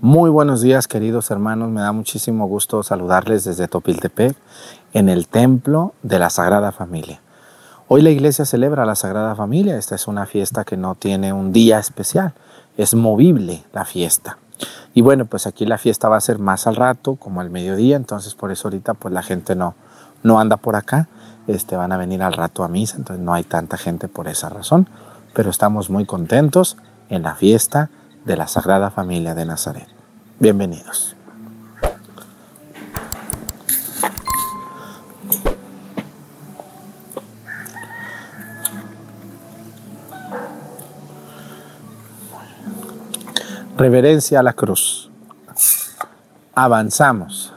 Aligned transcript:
Muy 0.00 0.30
buenos 0.30 0.60
días, 0.60 0.86
queridos 0.86 1.28
hermanos. 1.32 1.70
Me 1.70 1.80
da 1.80 1.90
muchísimo 1.90 2.46
gusto 2.46 2.84
saludarles 2.84 3.42
desde 3.42 3.66
Topiltepec, 3.66 4.36
en 4.92 5.08
el 5.08 5.26
templo 5.26 5.92
de 6.04 6.20
la 6.20 6.30
Sagrada 6.30 6.70
Familia. 6.70 7.20
Hoy 7.88 8.02
la 8.02 8.10
iglesia 8.10 8.44
celebra 8.44 8.86
la 8.86 8.94
Sagrada 8.94 9.34
Familia. 9.34 9.76
Esta 9.76 9.96
es 9.96 10.06
una 10.06 10.24
fiesta 10.24 10.62
que 10.62 10.76
no 10.76 10.94
tiene 10.94 11.32
un 11.32 11.52
día 11.52 11.80
especial, 11.80 12.32
es 12.76 12.94
movible 12.94 13.64
la 13.72 13.84
fiesta. 13.84 14.38
Y 14.94 15.00
bueno, 15.00 15.24
pues 15.24 15.48
aquí 15.48 15.66
la 15.66 15.78
fiesta 15.78 16.08
va 16.08 16.16
a 16.16 16.20
ser 16.20 16.38
más 16.38 16.68
al 16.68 16.76
rato, 16.76 17.16
como 17.16 17.40
al 17.40 17.50
mediodía, 17.50 17.96
entonces 17.96 18.36
por 18.36 18.52
eso 18.52 18.68
ahorita 18.68 18.94
pues 18.94 19.12
la 19.12 19.24
gente 19.24 19.56
no, 19.56 19.74
no 20.22 20.38
anda 20.38 20.58
por 20.58 20.76
acá, 20.76 21.08
este, 21.48 21.74
van 21.74 21.90
a 21.90 21.96
venir 21.96 22.22
al 22.22 22.34
rato 22.34 22.62
a 22.62 22.68
misa, 22.68 22.98
entonces 22.98 23.24
no 23.24 23.34
hay 23.34 23.42
tanta 23.42 23.76
gente 23.76 24.06
por 24.06 24.28
esa 24.28 24.48
razón, 24.48 24.88
pero 25.34 25.50
estamos 25.50 25.90
muy 25.90 26.06
contentos 26.06 26.76
en 27.08 27.24
la 27.24 27.34
fiesta 27.34 27.90
de 28.24 28.36
la 28.36 28.46
Sagrada 28.46 28.90
Familia 28.90 29.34
de 29.34 29.44
Nazaret. 29.44 29.88
Bienvenidos. 30.38 31.16
Reverencia 43.76 44.40
a 44.40 44.42
la 44.42 44.54
cruz. 44.54 45.08
Avanzamos. 46.54 47.54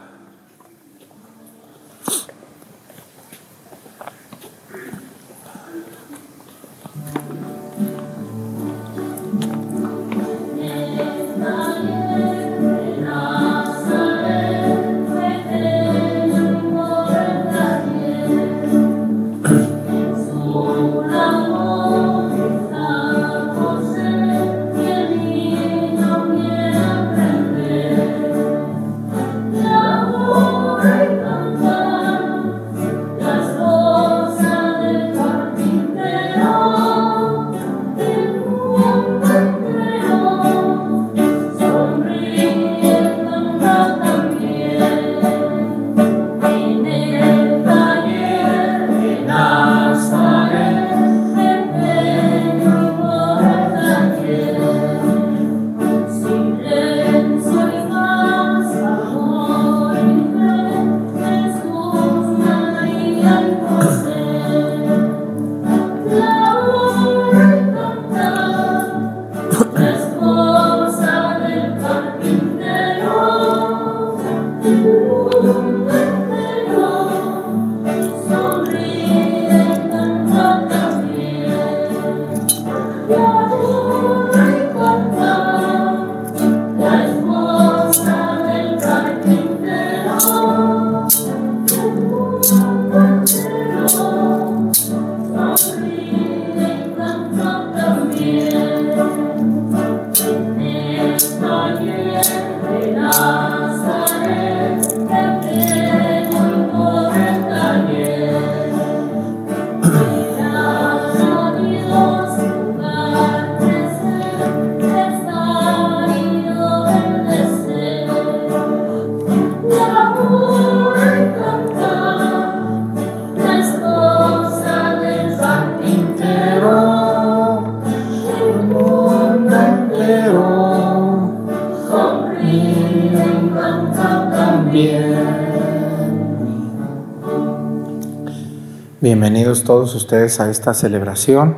Bienvenidos 139.21 139.63
todos 139.65 139.94
ustedes 139.94 140.39
a 140.39 140.50
esta 140.50 140.74
celebración, 140.74 141.56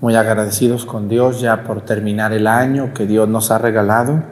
muy 0.00 0.14
agradecidos 0.14 0.86
con 0.86 1.08
Dios 1.08 1.40
ya 1.40 1.64
por 1.64 1.80
terminar 1.80 2.32
el 2.32 2.46
año 2.46 2.94
que 2.94 3.04
Dios 3.04 3.28
nos 3.28 3.50
ha 3.50 3.58
regalado. 3.58 4.22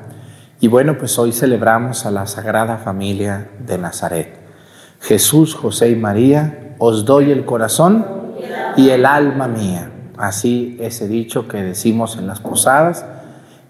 Y 0.61 0.69
bueno, 0.69 0.97
pues 0.97 1.19
hoy 1.19 1.33
celebramos 1.33 2.07
a 2.07 2.13
la 2.13 2.25
Sagrada 2.29 2.77
Familia 2.77 3.51
de 3.67 3.79
Nazaret. 3.79 4.39
Jesús, 5.01 5.57
José 5.57 5.91
y 5.91 5.97
María, 5.97 6.77
os 6.79 7.05
doy 7.05 7.33
el 7.33 7.45
corazón 7.45 8.07
y 8.77 8.91
el 8.91 9.07
alma 9.07 9.49
mía. 9.49 9.91
Así 10.17 10.77
ese 10.81 11.09
dicho 11.09 11.49
que 11.49 11.65
decimos 11.65 12.17
en 12.17 12.29
las 12.29 12.39
posadas 12.39 13.05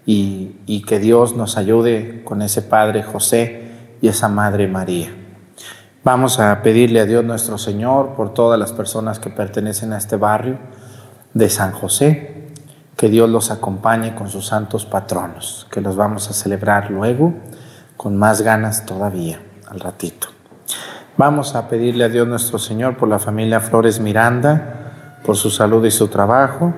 y, 0.05 0.57
y 0.67 0.83
que 0.83 0.99
Dios 0.99 1.35
nos 1.35 1.57
ayude 1.57 2.21
con 2.23 2.43
ese 2.43 2.61
Padre 2.61 3.01
José 3.01 3.71
y 4.03 4.09
esa 4.09 4.29
Madre 4.29 4.67
María. 4.67 5.22
Vamos 6.05 6.37
a 6.41 6.61
pedirle 6.61 6.99
a 6.99 7.05
Dios 7.05 7.23
nuestro 7.23 7.57
Señor 7.57 8.15
por 8.17 8.33
todas 8.33 8.59
las 8.59 8.73
personas 8.73 9.19
que 9.19 9.29
pertenecen 9.29 9.93
a 9.93 9.97
este 9.97 10.17
barrio 10.17 10.57
de 11.33 11.49
San 11.49 11.71
José, 11.71 12.49
que 12.97 13.07
Dios 13.07 13.29
los 13.29 13.51
acompañe 13.51 14.13
con 14.13 14.27
sus 14.27 14.47
santos 14.47 14.85
patronos, 14.85 15.65
que 15.71 15.79
los 15.79 15.95
vamos 15.95 16.29
a 16.29 16.33
celebrar 16.33 16.91
luego 16.91 17.33
con 17.95 18.17
más 18.17 18.41
ganas 18.41 18.85
todavía, 18.85 19.39
al 19.69 19.79
ratito. 19.79 20.27
Vamos 21.15 21.55
a 21.55 21.69
pedirle 21.69 22.03
a 22.03 22.09
Dios 22.09 22.27
nuestro 22.27 22.59
Señor 22.59 22.97
por 22.97 23.07
la 23.07 23.19
familia 23.19 23.61
Flores 23.61 24.01
Miranda, 24.01 25.21
por 25.25 25.37
su 25.37 25.49
salud 25.49 25.85
y 25.85 25.91
su 25.91 26.09
trabajo, 26.09 26.73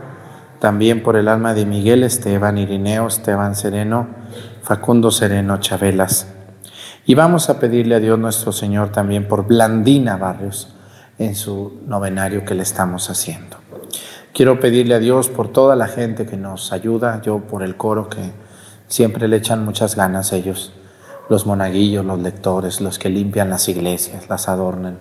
también 0.60 1.02
por 1.02 1.16
el 1.16 1.30
alma 1.30 1.56
de 1.56 1.66
Miguel, 1.66 2.04
Esteban, 2.04 2.60
Irineo, 2.60 3.08
Esteban 3.08 3.56
Sereno, 3.56 4.06
Facundo 4.62 5.10
Sereno, 5.10 5.58
Chabelas 5.58 6.28
y 7.06 7.14
vamos 7.14 7.50
a 7.50 7.60
pedirle 7.60 7.96
a 7.96 8.00
Dios 8.00 8.18
nuestro 8.18 8.52
Señor 8.52 8.92
también 8.92 9.28
por 9.28 9.46
Blandina 9.46 10.18
Barrios 10.18 10.70
en 11.20 11.36
su 11.36 11.82
novenario 11.86 12.44
que 12.46 12.56
le 12.56 12.64
estamos 12.64 13.10
haciendo. 13.10 13.58
Quiero 14.34 14.60
pedirle 14.60 14.96
a 14.96 15.00
Dios 15.00 15.30
por 15.30 15.50
toda 15.50 15.76
la 15.76 15.88
gente 15.88 16.26
que 16.26 16.36
nos 16.36 16.74
ayuda, 16.74 17.22
yo 17.22 17.40
por 17.40 17.64
el 17.64 17.78
coro 17.78 18.10
que 18.10 18.32
siempre 18.88 19.28
le 19.28 19.38
echan 19.38 19.64
muchas 19.64 19.96
ganas 19.96 20.34
ellos, 20.34 20.74
los 21.30 21.46
monaguillos, 21.46 22.04
los 22.04 22.20
lectores, 22.20 22.82
los 22.82 23.00
que 23.00 23.10
limpian 23.10 23.50
las 23.50 23.70
iglesias, 23.70 24.28
las 24.28 24.50
adornan, 24.50 24.98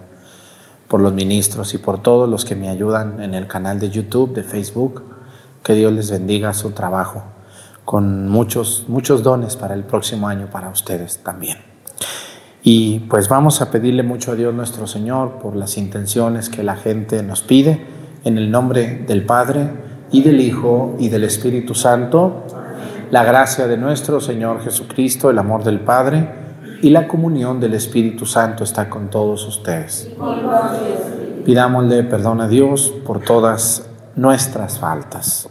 por 0.88 1.00
los 1.00 1.12
ministros 1.12 1.74
y 1.74 1.78
por 1.78 2.02
todos 2.02 2.28
los 2.28 2.44
que 2.44 2.54
me 2.54 2.68
ayudan 2.68 3.20
en 3.22 3.34
el 3.34 3.46
canal 3.48 3.80
de 3.80 3.90
YouTube, 3.90 4.34
de 4.34 4.44
Facebook. 4.44 5.02
Que 5.62 5.72
Dios 5.72 5.92
les 5.92 6.10
bendiga 6.10 6.52
su 6.52 6.72
trabajo 6.72 7.24
con 7.84 8.28
muchos, 8.28 8.84
muchos 8.88 9.22
dones 9.22 9.56
para 9.56 9.74
el 9.74 9.84
próximo 9.84 10.28
año 10.28 10.48
para 10.50 10.68
ustedes 10.68 11.18
también. 11.24 11.73
Y 12.66 13.00
pues 13.10 13.28
vamos 13.28 13.60
a 13.60 13.70
pedirle 13.70 14.02
mucho 14.02 14.32
a 14.32 14.36
Dios 14.36 14.54
nuestro 14.54 14.86
Señor 14.86 15.32
por 15.32 15.54
las 15.54 15.76
intenciones 15.76 16.48
que 16.48 16.62
la 16.62 16.76
gente 16.76 17.22
nos 17.22 17.42
pide, 17.42 17.86
en 18.24 18.38
el 18.38 18.50
nombre 18.50 19.04
del 19.06 19.26
Padre 19.26 19.68
y 20.10 20.22
del 20.22 20.40
Hijo 20.40 20.96
y 20.98 21.10
del 21.10 21.24
Espíritu 21.24 21.74
Santo, 21.74 22.44
la 23.10 23.22
gracia 23.22 23.66
de 23.66 23.76
nuestro 23.76 24.18
Señor 24.18 24.62
Jesucristo, 24.62 25.28
el 25.28 25.38
amor 25.38 25.62
del 25.62 25.80
Padre 25.80 26.26
y 26.80 26.88
la 26.88 27.06
comunión 27.06 27.60
del 27.60 27.74
Espíritu 27.74 28.24
Santo 28.24 28.64
está 28.64 28.88
con 28.88 29.10
todos 29.10 29.46
ustedes. 29.46 30.08
Pidámosle 31.44 32.02
perdón 32.04 32.40
a 32.40 32.48
Dios 32.48 32.94
por 33.04 33.20
todas 33.20 33.86
nuestras 34.16 34.78
faltas. 34.78 35.50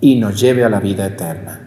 y 0.00 0.16
nos 0.16 0.40
lleve 0.40 0.64
a 0.64 0.68
la 0.68 0.80
vida 0.80 1.06
eterna. 1.06 1.60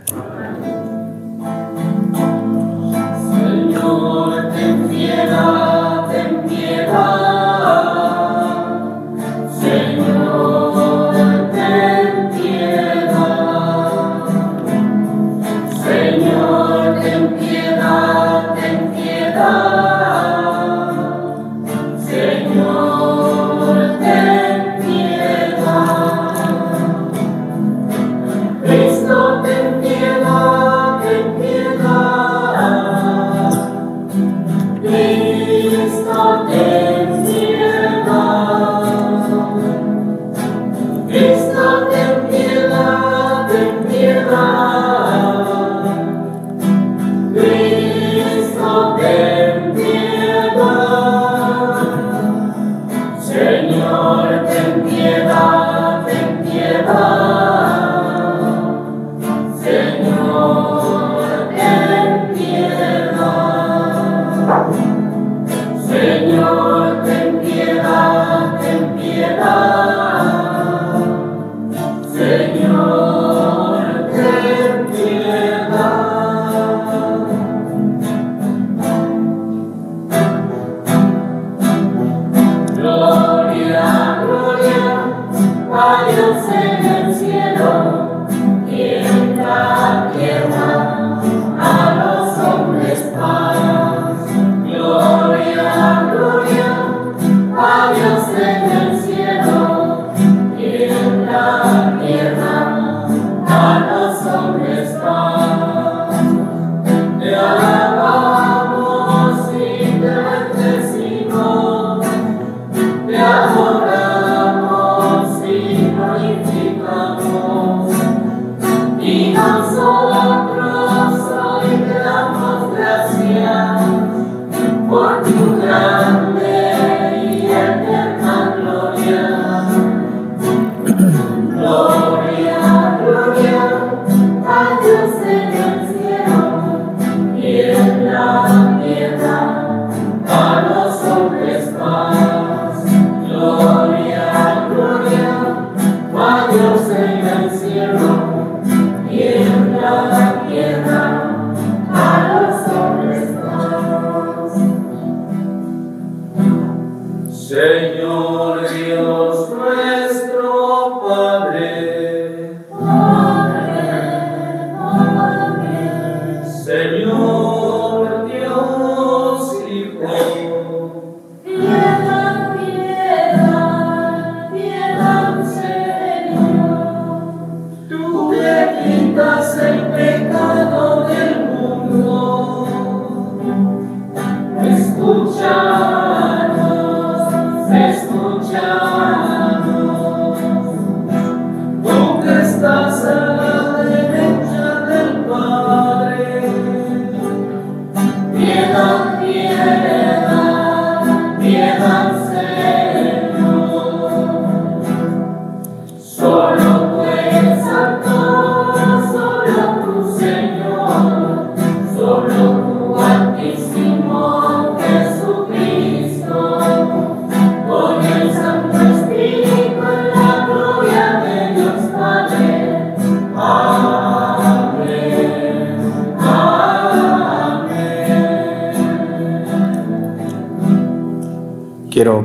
Señor, 3.31 4.49
ten 4.53 4.87
piedad, 4.87 6.07
ten 6.09 6.47
piedad. 6.47 7.28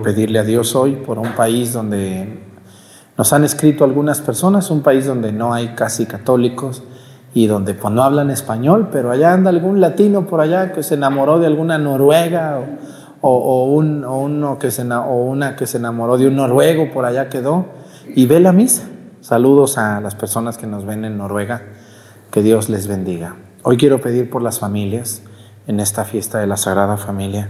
Pedirle 0.04 0.38
a 0.38 0.44
Dios 0.44 0.76
hoy 0.76 0.96
por 0.96 1.18
un 1.18 1.32
país 1.32 1.72
donde 1.72 2.40
nos 3.16 3.32
han 3.32 3.44
escrito 3.44 3.84
algunas 3.84 4.20
personas, 4.20 4.70
un 4.70 4.82
país 4.82 5.06
donde 5.06 5.32
no 5.32 5.54
hay 5.54 5.68
casi 5.74 6.04
católicos 6.06 6.82
y 7.32 7.46
donde 7.46 7.74
pues, 7.74 7.92
no 7.92 8.02
hablan 8.02 8.30
español, 8.30 8.88
pero 8.92 9.10
allá 9.10 9.32
anda 9.32 9.50
algún 9.50 9.80
latino 9.80 10.26
por 10.26 10.40
allá 10.40 10.72
que 10.72 10.82
se 10.82 10.94
enamoró 10.94 11.38
de 11.38 11.46
alguna 11.46 11.78
noruega 11.78 12.60
o, 13.20 13.28
o- 13.28 13.38
o 13.38 13.64
un- 13.72 14.04
o 14.04 14.18
uno 14.18 14.58
que 14.58 14.70
se, 14.70 14.82
o 14.82 15.14
una 15.24 15.56
que 15.56 15.66
se 15.66 15.78
enamoró 15.78 16.18
de 16.18 16.28
un 16.28 16.36
noruego, 16.36 16.92
por 16.92 17.04
allá 17.06 17.28
quedó 17.28 17.66
y 18.14 18.26
ve 18.26 18.38
la 18.40 18.52
misa. 18.52 18.82
Saludos 19.20 19.78
a 19.78 20.00
las 20.02 20.14
personas 20.14 20.58
que 20.58 20.66
nos 20.66 20.84
ven 20.84 21.04
en 21.06 21.16
Noruega, 21.16 21.62
que 22.30 22.42
Dios 22.42 22.68
les 22.68 22.86
bendiga. 22.86 23.36
Hoy 23.62 23.78
quiero 23.78 23.98
pedir 24.02 24.28
por 24.28 24.42
las 24.42 24.58
familias 24.58 25.22
en 25.66 25.80
esta 25.80 26.04
fiesta 26.04 26.38
de 26.40 26.46
la 26.46 26.58
Sagrada 26.58 26.98
Familia. 26.98 27.48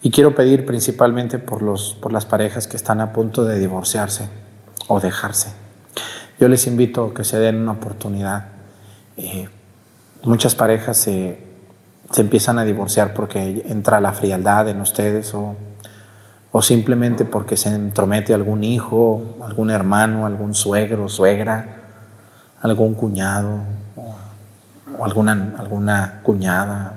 Y 0.00 0.10
quiero 0.10 0.34
pedir 0.34 0.64
principalmente 0.64 1.38
por, 1.38 1.62
los, 1.62 1.94
por 2.00 2.12
las 2.12 2.24
parejas 2.24 2.68
que 2.68 2.76
están 2.76 3.00
a 3.00 3.12
punto 3.12 3.44
de 3.44 3.58
divorciarse 3.58 4.28
o 4.86 5.00
dejarse. 5.00 5.52
Yo 6.38 6.48
les 6.48 6.66
invito 6.68 7.06
a 7.06 7.14
que 7.14 7.24
se 7.24 7.38
den 7.38 7.56
una 7.56 7.72
oportunidad. 7.72 8.46
Eh, 9.16 9.48
muchas 10.22 10.54
parejas 10.54 10.98
se, 10.98 11.42
se, 12.12 12.20
empiezan 12.20 12.60
a 12.60 12.64
divorciar 12.64 13.12
porque 13.12 13.64
entra 13.66 14.00
la 14.00 14.12
frialdad 14.12 14.68
en 14.68 14.80
ustedes 14.80 15.34
o, 15.34 15.56
o 16.52 16.62
simplemente 16.62 17.24
porque 17.24 17.56
se 17.56 17.70
entromete 17.70 18.34
algún 18.34 18.62
hijo, 18.62 19.36
algún 19.42 19.70
hermano, 19.70 20.26
algún 20.26 20.54
suegro, 20.54 21.08
suegra, 21.08 21.82
algún 22.62 22.94
cuñado 22.94 23.58
o, 23.96 24.14
o 24.96 25.04
alguna, 25.04 25.56
alguna 25.58 26.20
cuñada. 26.22 26.94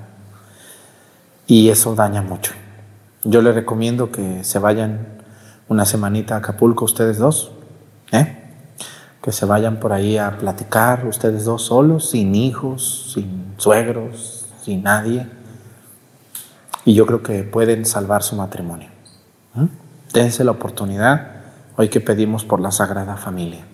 Y 1.48 1.68
eso 1.68 1.96
daña 1.96 2.22
mucho. 2.22 2.52
Yo 3.24 3.40
les 3.40 3.54
recomiendo 3.54 4.10
que 4.10 4.42
se 4.42 4.58
vayan 4.58 5.06
una 5.68 5.84
semanita 5.84 6.34
a 6.34 6.38
Acapulco 6.38 6.84
ustedes 6.84 7.18
dos, 7.18 7.52
¿eh? 8.10 8.38
que 9.22 9.30
se 9.30 9.46
vayan 9.46 9.78
por 9.78 9.92
ahí 9.92 10.18
a 10.18 10.36
platicar 10.38 11.06
ustedes 11.06 11.44
dos 11.44 11.62
solos, 11.62 12.10
sin 12.10 12.34
hijos, 12.34 13.12
sin 13.14 13.54
suegros, 13.56 14.46
sin 14.64 14.82
nadie. 14.82 15.26
Y 16.84 16.94
yo 16.94 17.06
creo 17.06 17.22
que 17.22 17.44
pueden 17.44 17.86
salvar 17.86 18.24
su 18.24 18.34
matrimonio. 18.34 18.88
¿Mm? 19.54 19.66
La 20.40 20.50
oportunidad 20.50 21.28
hoy 21.76 21.88
que 21.88 22.00
pedimos 22.00 22.44
por 22.44 22.60
la 22.60 22.72
Sagrada 22.72 23.16
Familia. 23.16 23.64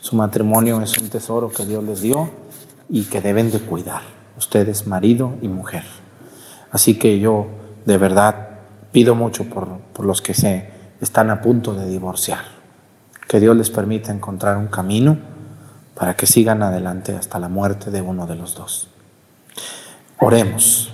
Su 0.00 0.16
matrimonio 0.16 0.82
es 0.82 0.98
un 0.98 1.08
tesoro 1.08 1.50
que 1.50 1.64
Dios 1.64 1.84
les 1.84 2.02
dio 2.02 2.28
y 2.88 3.04
que 3.04 3.20
deben 3.20 3.50
de 3.50 3.60
cuidar, 3.60 4.02
ustedes 4.36 4.86
marido 4.86 5.34
y 5.40 5.48
mujer. 5.48 5.84
Así 6.72 6.98
que 6.98 7.20
yo 7.20 7.46
de 7.86 7.96
verdad 7.96 8.49
pido 8.92 9.14
mucho 9.14 9.44
por, 9.44 9.78
por 9.92 10.06
los 10.06 10.22
que 10.22 10.34
se 10.34 10.70
están 11.00 11.30
a 11.30 11.40
punto 11.40 11.74
de 11.74 11.86
divorciar 11.86 12.60
que 13.30 13.38
Dios 13.38 13.56
les 13.56 13.70
permita 13.70 14.10
encontrar 14.10 14.56
un 14.56 14.66
camino 14.66 15.16
para 15.94 16.16
que 16.16 16.26
sigan 16.26 16.64
adelante 16.64 17.14
hasta 17.14 17.38
la 17.38 17.48
muerte 17.48 17.92
de 17.92 18.02
uno 18.02 18.26
de 18.26 18.34
los 18.34 18.56
dos. 18.56 18.88
Oremos. 20.18 20.90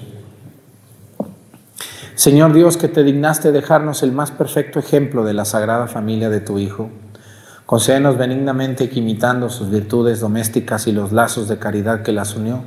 Señor 2.15 2.53
Dios, 2.53 2.77
que 2.77 2.89
te 2.89 3.05
dignaste 3.05 3.53
dejarnos 3.53 4.03
el 4.03 4.13
más 4.13 4.33
perfecto 4.33 4.79
ejemplo 4.79 5.25
de 5.25 5.33
la 5.33 5.47
sagrada 5.47 5.87
familia 5.87 6.29
de 6.29 6.41
tu 6.41 6.59
Hijo, 6.59 6.91
concédenos 7.65 8.19
benignamente 8.19 8.91
que 8.91 8.99
imitando 8.99 9.49
sus 9.49 9.71
virtudes 9.71 10.21
domésticas 10.21 10.87
y 10.87 10.93
los 10.93 11.13
lazos 11.13 11.49
de 11.49 11.59
caridad 11.59 12.03
que 12.03 12.13
las 12.13 12.37
unió, 12.37 12.65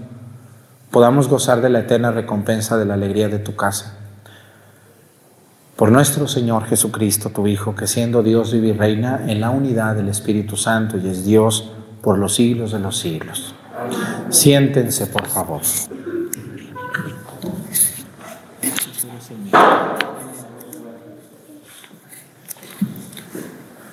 podamos 0.89 1.27
gozar 1.27 1.61
de 1.61 1.69
la 1.69 1.81
eterna 1.81 2.09
recompensa 2.09 2.75
de 2.75 2.85
la 2.85 2.95
alegría 2.95 3.29
de 3.29 3.37
tu 3.37 3.55
casa 3.55 3.98
por 5.79 5.93
nuestro 5.93 6.27
Señor 6.27 6.65
Jesucristo, 6.65 7.29
tu 7.29 7.47
Hijo, 7.47 7.73
que 7.73 7.87
siendo 7.87 8.21
Dios 8.21 8.51
vive 8.51 8.67
y 8.67 8.73
reina 8.73 9.21
en 9.27 9.39
la 9.39 9.49
unidad 9.49 9.95
del 9.95 10.09
Espíritu 10.09 10.57
Santo 10.57 10.97
y 10.97 11.07
es 11.07 11.23
Dios 11.23 11.71
por 12.01 12.17
los 12.17 12.35
siglos 12.35 12.73
de 12.73 12.79
los 12.79 12.97
siglos. 12.97 13.55
Siéntense, 14.27 15.07
por 15.07 15.25
favor. 15.27 15.61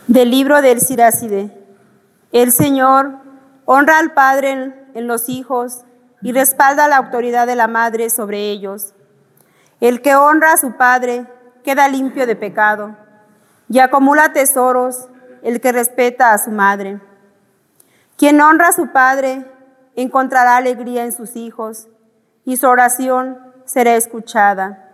Del 0.08 0.30
libro 0.32 0.62
del 0.62 0.80
Siracide. 0.80 1.56
El 2.32 2.50
Señor 2.50 3.12
honra 3.64 4.00
al 4.00 4.12
Padre 4.12 4.74
en 4.92 5.06
los 5.06 5.28
hijos 5.28 5.82
y 6.20 6.32
respalda 6.32 6.88
la 6.88 6.96
autoridad 6.96 7.46
de 7.46 7.54
la 7.54 7.68
madre 7.68 8.10
sobre 8.10 8.50
ellos. 8.50 8.92
El 9.80 10.02
que 10.02 10.16
honra 10.16 10.54
a 10.54 10.56
su 10.56 10.72
Padre 10.72 11.26
queda 11.66 11.88
limpio 11.88 12.28
de 12.28 12.36
pecado 12.36 12.94
y 13.68 13.80
acumula 13.80 14.32
tesoros 14.32 15.08
el 15.42 15.60
que 15.60 15.72
respeta 15.72 16.32
a 16.32 16.38
su 16.38 16.52
madre. 16.52 17.00
Quien 18.16 18.40
honra 18.40 18.68
a 18.68 18.72
su 18.72 18.92
padre 18.92 19.44
encontrará 19.96 20.58
alegría 20.58 21.04
en 21.04 21.10
sus 21.10 21.34
hijos 21.34 21.88
y 22.44 22.56
su 22.56 22.68
oración 22.68 23.40
será 23.64 23.96
escuchada. 23.96 24.92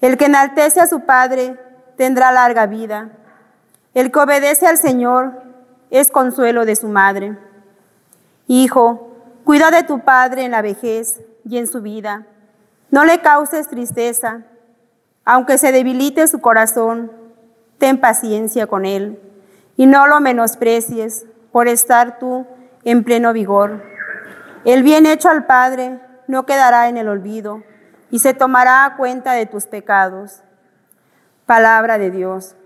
El 0.00 0.16
que 0.16 0.26
enaltece 0.26 0.80
a 0.80 0.86
su 0.86 1.00
padre 1.00 1.58
tendrá 1.96 2.30
larga 2.30 2.66
vida. 2.66 3.10
El 3.92 4.12
que 4.12 4.20
obedece 4.20 4.68
al 4.68 4.78
Señor 4.78 5.42
es 5.90 6.12
consuelo 6.12 6.64
de 6.64 6.76
su 6.76 6.86
madre. 6.86 7.36
Hijo, 8.46 9.16
cuida 9.44 9.72
de 9.72 9.82
tu 9.82 10.04
padre 10.04 10.44
en 10.44 10.52
la 10.52 10.62
vejez 10.62 11.20
y 11.44 11.58
en 11.58 11.66
su 11.66 11.82
vida. 11.82 12.24
No 12.92 13.04
le 13.04 13.20
causes 13.20 13.66
tristeza 13.66 14.44
aunque 15.28 15.58
se 15.58 15.70
debilite 15.72 16.26
su 16.26 16.40
corazón, 16.40 17.12
ten 17.76 18.00
paciencia 18.00 18.66
con 18.66 18.86
él 18.86 19.20
y 19.76 19.84
no 19.84 20.06
lo 20.06 20.20
menosprecies 20.20 21.26
por 21.52 21.68
estar 21.68 22.18
tú 22.18 22.46
en 22.82 23.04
pleno 23.04 23.34
vigor. 23.34 23.82
El 24.64 24.82
bien 24.82 25.04
hecho 25.04 25.28
al 25.28 25.44
Padre 25.44 26.00
no 26.28 26.46
quedará 26.46 26.88
en 26.88 26.96
el 26.96 27.08
olvido 27.08 27.62
y 28.10 28.20
se 28.20 28.32
tomará 28.32 28.94
cuenta 28.96 29.32
de 29.32 29.44
tus 29.44 29.66
pecados. 29.66 30.40
Palabra 31.44 31.98
de 31.98 32.10
Dios. 32.10 32.56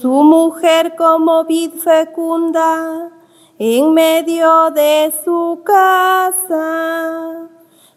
Su 0.00 0.24
mujer 0.24 0.94
como 0.96 1.44
vid 1.44 1.74
fecunda 1.74 3.10
en 3.58 3.94
medio 3.94 4.70
de 4.72 5.12
su 5.24 5.62
casa, 5.64 7.48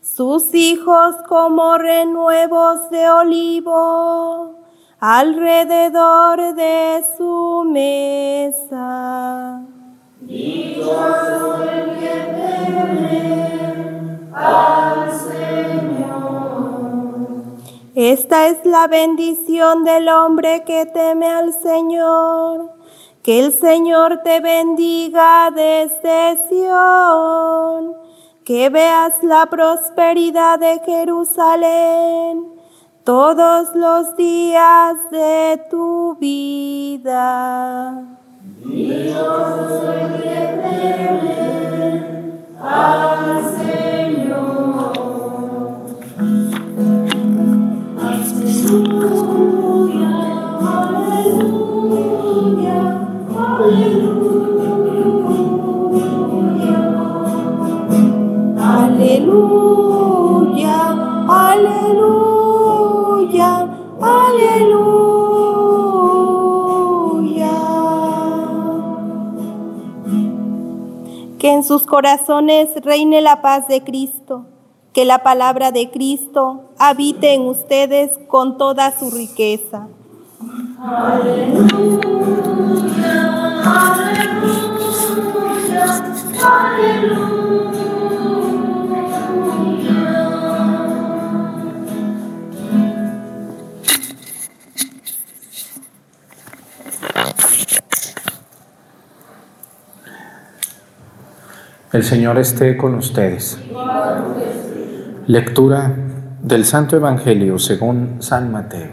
sus 0.02 0.54
hijos 0.54 1.16
como 1.28 1.78
renuevos 1.80 2.90
de 2.92 3.10
olivo 3.10 4.56
alrededor 5.00 6.54
de 6.54 7.04
su 7.18 7.64
mesa. 7.66 9.62
Dichoso 10.22 11.64
el 11.64 12.00
que 12.00 12.16
teme 12.38 13.50
al 14.34 15.12
Señor. 15.12 16.45
Esta 17.96 18.48
es 18.50 18.58
la 18.66 18.88
bendición 18.88 19.86
del 19.86 20.10
hombre 20.10 20.66
que 20.66 20.86
teme 20.86 21.28
al 21.28 21.54
Señor. 21.54 22.74
Que 23.24 23.40
el 23.40 23.54
Señor 23.54 24.20
te 24.22 24.42
bendiga 24.42 25.50
desde 25.50 26.38
Sión. 26.50 27.94
Que 28.44 28.70
veas 28.70 29.14
la 29.24 29.46
prosperidad 29.46 30.60
de 30.60 30.82
Jerusalén 30.86 32.52
todos 33.06 33.74
los 33.74 34.18
días 34.18 34.96
de 35.10 35.62
tu 35.72 36.18
vida. 36.20 38.04
Al 42.62 43.44
Señor. 43.56 43.65
Que 71.40 71.52
en 71.52 71.64
sus 71.64 71.86
corazones 71.86 72.70
reine 72.84 73.22
la 73.22 73.42
paz 73.42 73.68
de 73.68 73.82
Cristo 73.84 74.46
que 74.96 75.04
la 75.04 75.24
palabra 75.24 75.74
de 75.74 75.92
Cristo 75.92 76.72
habite 76.80 77.34
en 77.34 77.42
ustedes 77.42 78.12
con 78.30 78.58
toda 78.58 78.98
su 78.98 79.12
riqueza. 79.12 79.90
Aleluya, 80.80 82.00
aleluya, 83.66 84.72
aleluya. 86.42 87.36
El 101.92 102.04
Señor 102.04 102.38
esté 102.38 102.78
con 102.78 102.96
ustedes. 102.96 103.58
Lectura 105.28 105.92
del 106.44 106.66
Santo 106.66 106.96
Evangelio 106.96 107.58
según 107.58 108.18
San 108.20 108.52
Mateo. 108.52 108.92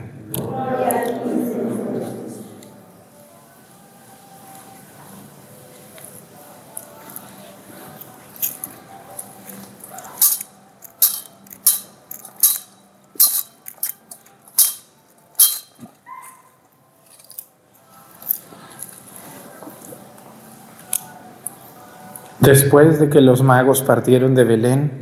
Después 22.41 22.99
de 22.99 23.11
que 23.11 23.21
los 23.21 23.43
magos 23.43 23.83
partieron 23.83 24.35
de 24.35 24.45
Belén, 24.45 25.02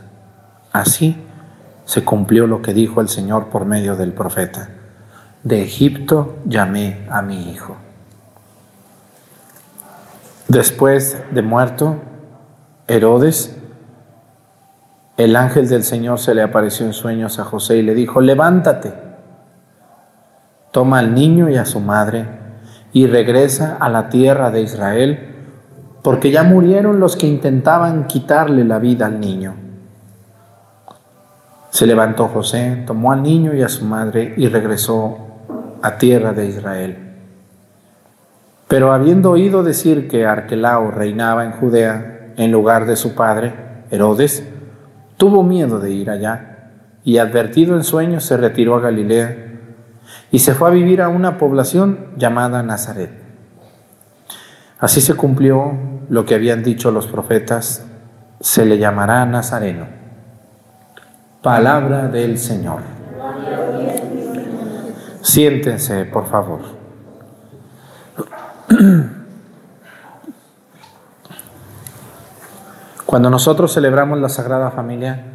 Así 0.71 1.17
se 1.85 2.03
cumplió 2.05 2.47
lo 2.47 2.61
que 2.61 2.73
dijo 2.73 3.01
el 3.01 3.09
Señor 3.09 3.47
por 3.47 3.65
medio 3.65 3.95
del 3.95 4.13
profeta. 4.13 4.69
De 5.43 5.63
Egipto 5.63 6.37
llamé 6.45 7.05
a 7.09 7.21
mi 7.21 7.51
hijo. 7.51 7.75
Después 10.47 11.17
de 11.31 11.41
muerto 11.41 11.95
Herodes, 12.87 13.57
el 15.17 15.35
ángel 15.35 15.67
del 15.67 15.83
Señor 15.83 16.19
se 16.19 16.33
le 16.33 16.41
apareció 16.41 16.85
en 16.85 16.93
sueños 16.93 17.39
a 17.39 17.43
José 17.43 17.77
y 17.77 17.83
le 17.83 17.93
dijo, 17.93 18.21
levántate, 18.21 18.93
toma 20.71 20.99
al 20.99 21.13
niño 21.13 21.49
y 21.49 21.57
a 21.57 21.65
su 21.65 21.79
madre 21.79 22.25
y 22.93 23.07
regresa 23.07 23.77
a 23.79 23.89
la 23.89 24.09
tierra 24.09 24.51
de 24.51 24.61
Israel, 24.61 25.35
porque 26.03 26.31
ya 26.31 26.43
murieron 26.43 26.99
los 26.99 27.15
que 27.15 27.27
intentaban 27.27 28.07
quitarle 28.07 28.65
la 28.65 28.79
vida 28.79 29.05
al 29.05 29.19
niño. 29.19 29.55
Se 31.71 31.87
levantó 31.87 32.27
José, 32.27 32.83
tomó 32.85 33.13
al 33.13 33.23
niño 33.23 33.55
y 33.55 33.61
a 33.61 33.69
su 33.69 33.85
madre 33.85 34.33
y 34.35 34.49
regresó 34.49 35.17
a 35.81 35.97
tierra 35.97 36.33
de 36.33 36.47
Israel. 36.47 36.97
Pero 38.67 38.91
habiendo 38.91 39.31
oído 39.31 39.63
decir 39.63 40.09
que 40.09 40.25
Arquelao 40.25 40.91
reinaba 40.91 41.45
en 41.45 41.53
Judea 41.53 42.33
en 42.35 42.51
lugar 42.51 42.85
de 42.85 42.97
su 42.97 43.15
padre, 43.15 43.53
Herodes, 43.89 44.45
tuvo 45.15 45.43
miedo 45.43 45.79
de 45.79 45.91
ir 45.91 46.09
allá 46.09 46.71
y 47.05 47.19
advertido 47.19 47.77
en 47.77 47.85
sueños 47.85 48.25
se 48.25 48.35
retiró 48.35 48.75
a 48.75 48.81
Galilea 48.81 49.37
y 50.29 50.39
se 50.39 50.53
fue 50.53 50.67
a 50.67 50.71
vivir 50.71 51.01
a 51.01 51.07
una 51.07 51.37
población 51.37 52.07
llamada 52.17 52.63
Nazaret. 52.63 53.11
Así 54.77 54.99
se 54.99 55.13
cumplió 55.13 55.71
lo 56.09 56.25
que 56.25 56.35
habían 56.35 56.63
dicho 56.63 56.91
los 56.91 57.07
profetas, 57.07 57.85
se 58.41 58.65
le 58.65 58.77
llamará 58.77 59.25
Nazareno. 59.25 60.00
Palabra 61.41 62.07
del 62.07 62.37
Señor. 62.37 62.81
Siéntense, 65.23 66.05
por 66.05 66.27
favor. 66.27 66.59
Cuando 73.07 73.29
nosotros 73.31 73.73
celebramos 73.73 74.19
la 74.19 74.29
Sagrada 74.29 74.69
Familia, 74.69 75.25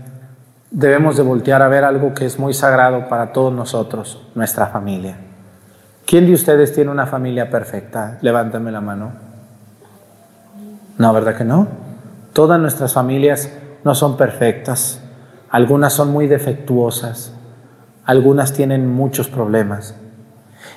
debemos 0.71 1.17
de 1.17 1.25
voltear 1.25 1.61
a 1.63 1.69
ver 1.69 1.83
algo 1.83 2.15
que 2.15 2.25
es 2.25 2.39
muy 2.39 2.55
sagrado 2.55 3.09
para 3.09 3.33
todos 3.33 3.53
nosotros, 3.53 4.23
nuestra 4.37 4.69
familia. 4.69 5.17
¿Quién 6.07 6.27
de 6.27 6.35
ustedes 6.35 6.73
tiene 6.73 6.93
una 6.93 7.07
familia 7.07 7.51
perfecta? 7.51 8.19
Levántame 8.23 8.71
la 8.71 8.81
mano. 8.81 9.13
No, 10.99 11.13
¿verdad 11.13 11.37
que 11.37 11.45
no? 11.45 11.67
Todas 12.33 12.61
nuestras 12.61 12.93
familias 12.93 13.51
no 13.83 13.95
son 13.95 14.17
perfectas. 14.17 15.03
Algunas 15.51 15.93
son 15.93 16.11
muy 16.11 16.27
defectuosas. 16.27 17.33
Algunas 18.05 18.53
tienen 18.53 18.89
muchos 18.89 19.29
problemas. 19.29 19.95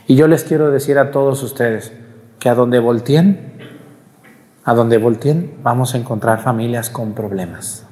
Y 0.08 0.16
yo 0.16 0.28
les 0.28 0.44
quiero 0.44 0.72
decir 0.72 0.98
a 0.98 1.12
todos 1.12 1.44
ustedes 1.44 1.94
que 2.40 2.50
a 2.50 2.56
donde 2.56 2.80
volteen, 2.80 3.54
a 4.64 4.74
donde 4.74 4.98
volteen, 4.98 5.56
vamos 5.64 5.94
a 5.94 5.98
encontrar 5.98 6.42
familias 6.42 6.90
con 6.90 7.14
problemas. 7.14 7.86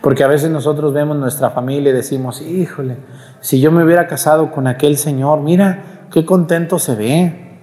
Porque 0.00 0.24
a 0.24 0.28
veces 0.28 0.50
nosotros 0.50 0.92
vemos 0.92 1.16
nuestra 1.16 1.50
familia 1.50 1.90
y 1.90 1.94
decimos, 1.94 2.40
híjole, 2.40 2.96
si 3.40 3.60
yo 3.60 3.72
me 3.72 3.82
hubiera 3.84 4.06
casado 4.06 4.52
con 4.52 4.66
aquel 4.66 4.96
señor, 4.96 5.40
mira 5.40 6.06
qué 6.10 6.24
contento 6.24 6.78
se 6.78 6.94
ve. 6.94 7.58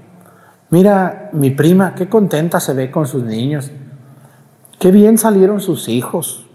Mira, 0.69 1.29
mi 1.33 1.51
prima, 1.51 1.95
qué 1.95 2.09
contenta 2.09 2.59
se 2.59 2.73
ve 2.73 2.91
con 2.91 3.07
sus 3.07 3.23
niños. 3.23 3.71
Qué 4.79 4.91
bien 4.91 5.17
salieron 5.17 5.61
sus 5.61 5.87
hijos. 5.87 6.45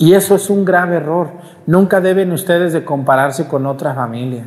Y 0.00 0.14
eso 0.14 0.34
es 0.34 0.48
un 0.48 0.64
grave 0.64 0.96
error. 0.96 1.28
Nunca 1.66 2.00
deben 2.00 2.32
ustedes 2.32 2.72
de 2.72 2.86
compararse 2.86 3.46
con 3.46 3.66
otra 3.66 3.92
familia. 3.92 4.46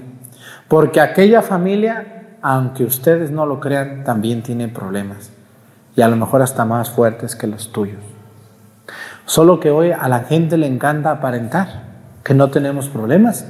Porque 0.68 1.00
aquella 1.00 1.44
familia, 1.44 2.38
aunque 2.42 2.84
ustedes 2.84 3.30
no 3.30 3.46
lo 3.46 3.60
crean, 3.60 4.04
también 4.04 4.42
tiene 4.42 4.68
problemas. 4.68 5.30
Y 5.96 6.02
a 6.02 6.08
lo 6.08 6.16
mejor 6.16 6.42
hasta 6.42 6.66
más 6.66 6.90
fuertes 6.90 7.36
que 7.36 7.46
los 7.46 7.72
tuyos. 7.72 8.02
Solo 9.28 9.60
que 9.60 9.70
hoy 9.70 9.92
a 9.92 10.08
la 10.10 10.22
gente 10.22 10.58
le 10.58 10.66
encanta 10.66 11.12
aparentar 11.12 11.84
que 12.24 12.34
no 12.34 12.50
tenemos 12.50 12.90
problemas. 12.90 13.46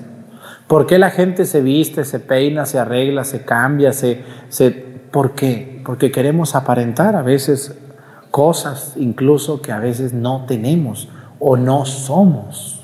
¿Por 0.67 0.85
qué 0.85 0.99
la 0.99 1.09
gente 1.09 1.45
se 1.45 1.61
viste, 1.61 2.03
se 2.03 2.19
peina, 2.19 2.65
se 2.65 2.79
arregla, 2.79 3.23
se 3.23 3.45
cambia? 3.45 3.93
Se, 3.93 4.25
se, 4.49 4.71
¿Por 4.71 5.35
qué? 5.35 5.81
Porque 5.85 6.11
queremos 6.11 6.53
aparentar 6.53 7.15
a 7.15 7.21
veces 7.21 7.77
cosas 8.29 8.95
incluso 8.97 9.61
que 9.61 9.71
a 9.71 9.79
veces 9.79 10.11
no 10.11 10.43
tenemos 10.45 11.07
o 11.45 11.58
no 11.58 11.86
somos. 11.86 12.79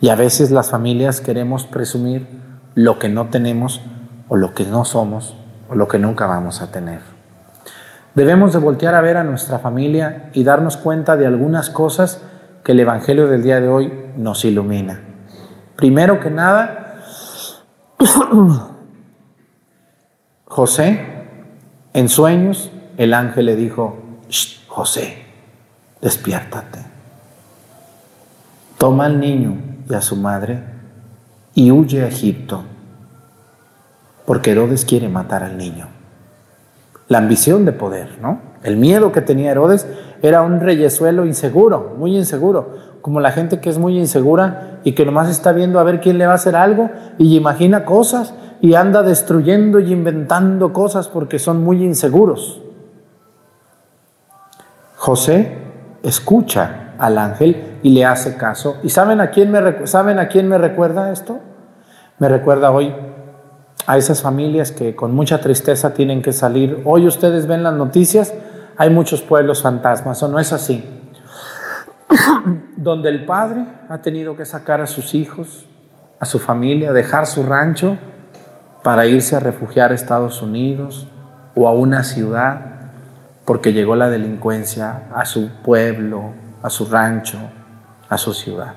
Y 0.00 0.08
a 0.08 0.16
veces 0.16 0.50
las 0.50 0.70
familias 0.70 1.20
queremos 1.20 1.66
presumir 1.66 2.26
lo 2.74 2.98
que 2.98 3.08
no 3.08 3.28
tenemos 3.28 3.80
o 4.28 4.36
lo 4.36 4.54
que 4.54 4.64
no 4.64 4.84
somos 4.84 5.36
o 5.68 5.76
lo 5.76 5.86
que 5.86 6.00
nunca 6.00 6.26
vamos 6.26 6.60
a 6.62 6.72
tener. 6.72 7.00
Debemos 8.16 8.52
de 8.52 8.58
voltear 8.58 8.96
a 8.96 9.00
ver 9.00 9.16
a 9.16 9.22
nuestra 9.22 9.60
familia 9.60 10.30
y 10.32 10.42
darnos 10.42 10.76
cuenta 10.76 11.16
de 11.16 11.26
algunas 11.26 11.70
cosas 11.70 12.20
que 12.64 12.72
el 12.72 12.80
Evangelio 12.80 13.28
del 13.28 13.44
día 13.44 13.60
de 13.60 13.68
hoy 13.68 13.92
nos 14.16 14.44
ilumina. 14.44 15.00
Primero 15.76 16.18
que 16.18 16.30
nada, 16.30 16.96
José, 20.44 21.06
en 21.92 22.08
sueños, 22.08 22.72
el 22.96 23.14
ángel 23.14 23.46
le 23.46 23.54
dijo, 23.54 23.96
José, 24.66 25.24
despiértate. 26.00 26.87
Toma 28.78 29.06
al 29.06 29.20
niño 29.20 29.58
y 29.88 29.94
a 29.94 30.00
su 30.00 30.16
madre 30.16 30.62
y 31.54 31.70
huye 31.70 32.02
a 32.02 32.08
Egipto, 32.08 32.62
porque 34.24 34.52
Herodes 34.52 34.84
quiere 34.84 35.08
matar 35.08 35.42
al 35.42 35.58
niño 35.58 35.98
la 37.08 37.18
ambición 37.18 37.64
de 37.64 37.72
poder, 37.72 38.18
¿no? 38.20 38.40
El 38.62 38.76
miedo 38.76 39.12
que 39.12 39.22
tenía 39.22 39.50
Herodes 39.50 39.86
era 40.22 40.42
un 40.42 40.60
reyesuelo 40.60 41.24
inseguro, 41.24 41.94
muy 41.98 42.16
inseguro, 42.16 42.76
como 43.00 43.20
la 43.20 43.32
gente 43.32 43.60
que 43.60 43.70
es 43.70 43.78
muy 43.78 43.98
insegura 43.98 44.80
y 44.84 44.92
que 44.92 45.06
nomás 45.06 45.30
está 45.30 45.52
viendo 45.52 45.80
a 45.80 45.84
ver 45.84 46.00
quién 46.00 46.18
le 46.18 46.26
va 46.26 46.32
a 46.32 46.36
hacer 46.36 46.54
algo 46.54 46.90
y 47.16 47.36
imagina 47.36 47.84
cosas 47.84 48.34
y 48.60 48.74
anda 48.74 49.02
destruyendo 49.02 49.80
y 49.80 49.92
inventando 49.92 50.72
cosas 50.72 51.08
porque 51.08 51.38
son 51.38 51.64
muy 51.64 51.82
inseguros. 51.82 52.60
José 54.96 55.56
escucha 56.02 56.87
al 56.98 57.18
ángel 57.18 57.78
y 57.82 57.90
le 57.90 58.04
hace 58.04 58.36
caso. 58.36 58.76
¿Y 58.82 58.90
saben 58.90 59.20
a 59.20 59.30
quién 59.30 59.50
me, 59.50 59.86
saben 59.86 60.18
a 60.18 60.28
quién 60.28 60.48
me 60.48 60.58
recuerda 60.58 61.12
esto? 61.12 61.40
Me 62.18 62.28
recuerda 62.28 62.70
hoy 62.70 62.94
a 63.86 63.96
esas 63.96 64.20
familias 64.22 64.72
que 64.72 64.94
con 64.94 65.14
mucha 65.14 65.40
tristeza 65.40 65.94
tienen 65.94 66.22
que 66.22 66.32
salir. 66.32 66.82
Hoy 66.84 67.06
ustedes 67.06 67.46
ven 67.46 67.62
las 67.62 67.74
noticias, 67.74 68.34
hay 68.76 68.90
muchos 68.90 69.22
pueblos 69.22 69.62
fantasmas, 69.62 70.22
¿o 70.22 70.28
no 70.28 70.38
es 70.38 70.52
así? 70.52 70.84
Donde 72.76 73.08
el 73.08 73.24
padre 73.24 73.64
ha 73.88 73.98
tenido 73.98 74.36
que 74.36 74.44
sacar 74.44 74.80
a 74.80 74.86
sus 74.86 75.14
hijos, 75.14 75.66
a 76.20 76.26
su 76.26 76.38
familia, 76.38 76.92
dejar 76.92 77.26
su 77.26 77.44
rancho 77.44 77.96
para 78.82 79.06
irse 79.06 79.36
a 79.36 79.40
refugiar 79.40 79.92
a 79.92 79.94
Estados 79.94 80.42
Unidos 80.42 81.06
o 81.54 81.68
a 81.68 81.72
una 81.72 82.02
ciudad 82.04 82.78
porque 83.48 83.72
llegó 83.72 83.96
la 83.96 84.10
delincuencia 84.10 85.04
a 85.14 85.24
su 85.24 85.48
pueblo, 85.62 86.34
a 86.62 86.70
su 86.70 86.86
rancho, 86.86 87.38
a 88.08 88.18
su 88.18 88.32
ciudad. 88.32 88.74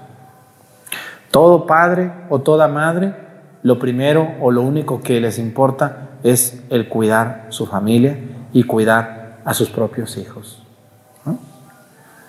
Todo 1.32 1.65
padre 1.65 2.12
o 2.30 2.39
toda 2.39 2.67
madre, 2.67 3.15
lo 3.63 3.80
primero 3.80 4.36
o 4.41 4.52
lo 4.52 4.62
único 4.62 5.02
que 5.02 5.20
les 5.22 5.39
importa 5.39 6.10
es 6.24 6.63
el 6.70 6.89
cuidar 6.89 7.48
su 7.50 7.65
familia 7.65 8.17
y 8.54 8.63
cuidar 8.63 9.39
a 9.46 9.54
sus 9.54 9.70
propios 9.70 10.17
hijos. 10.17 10.63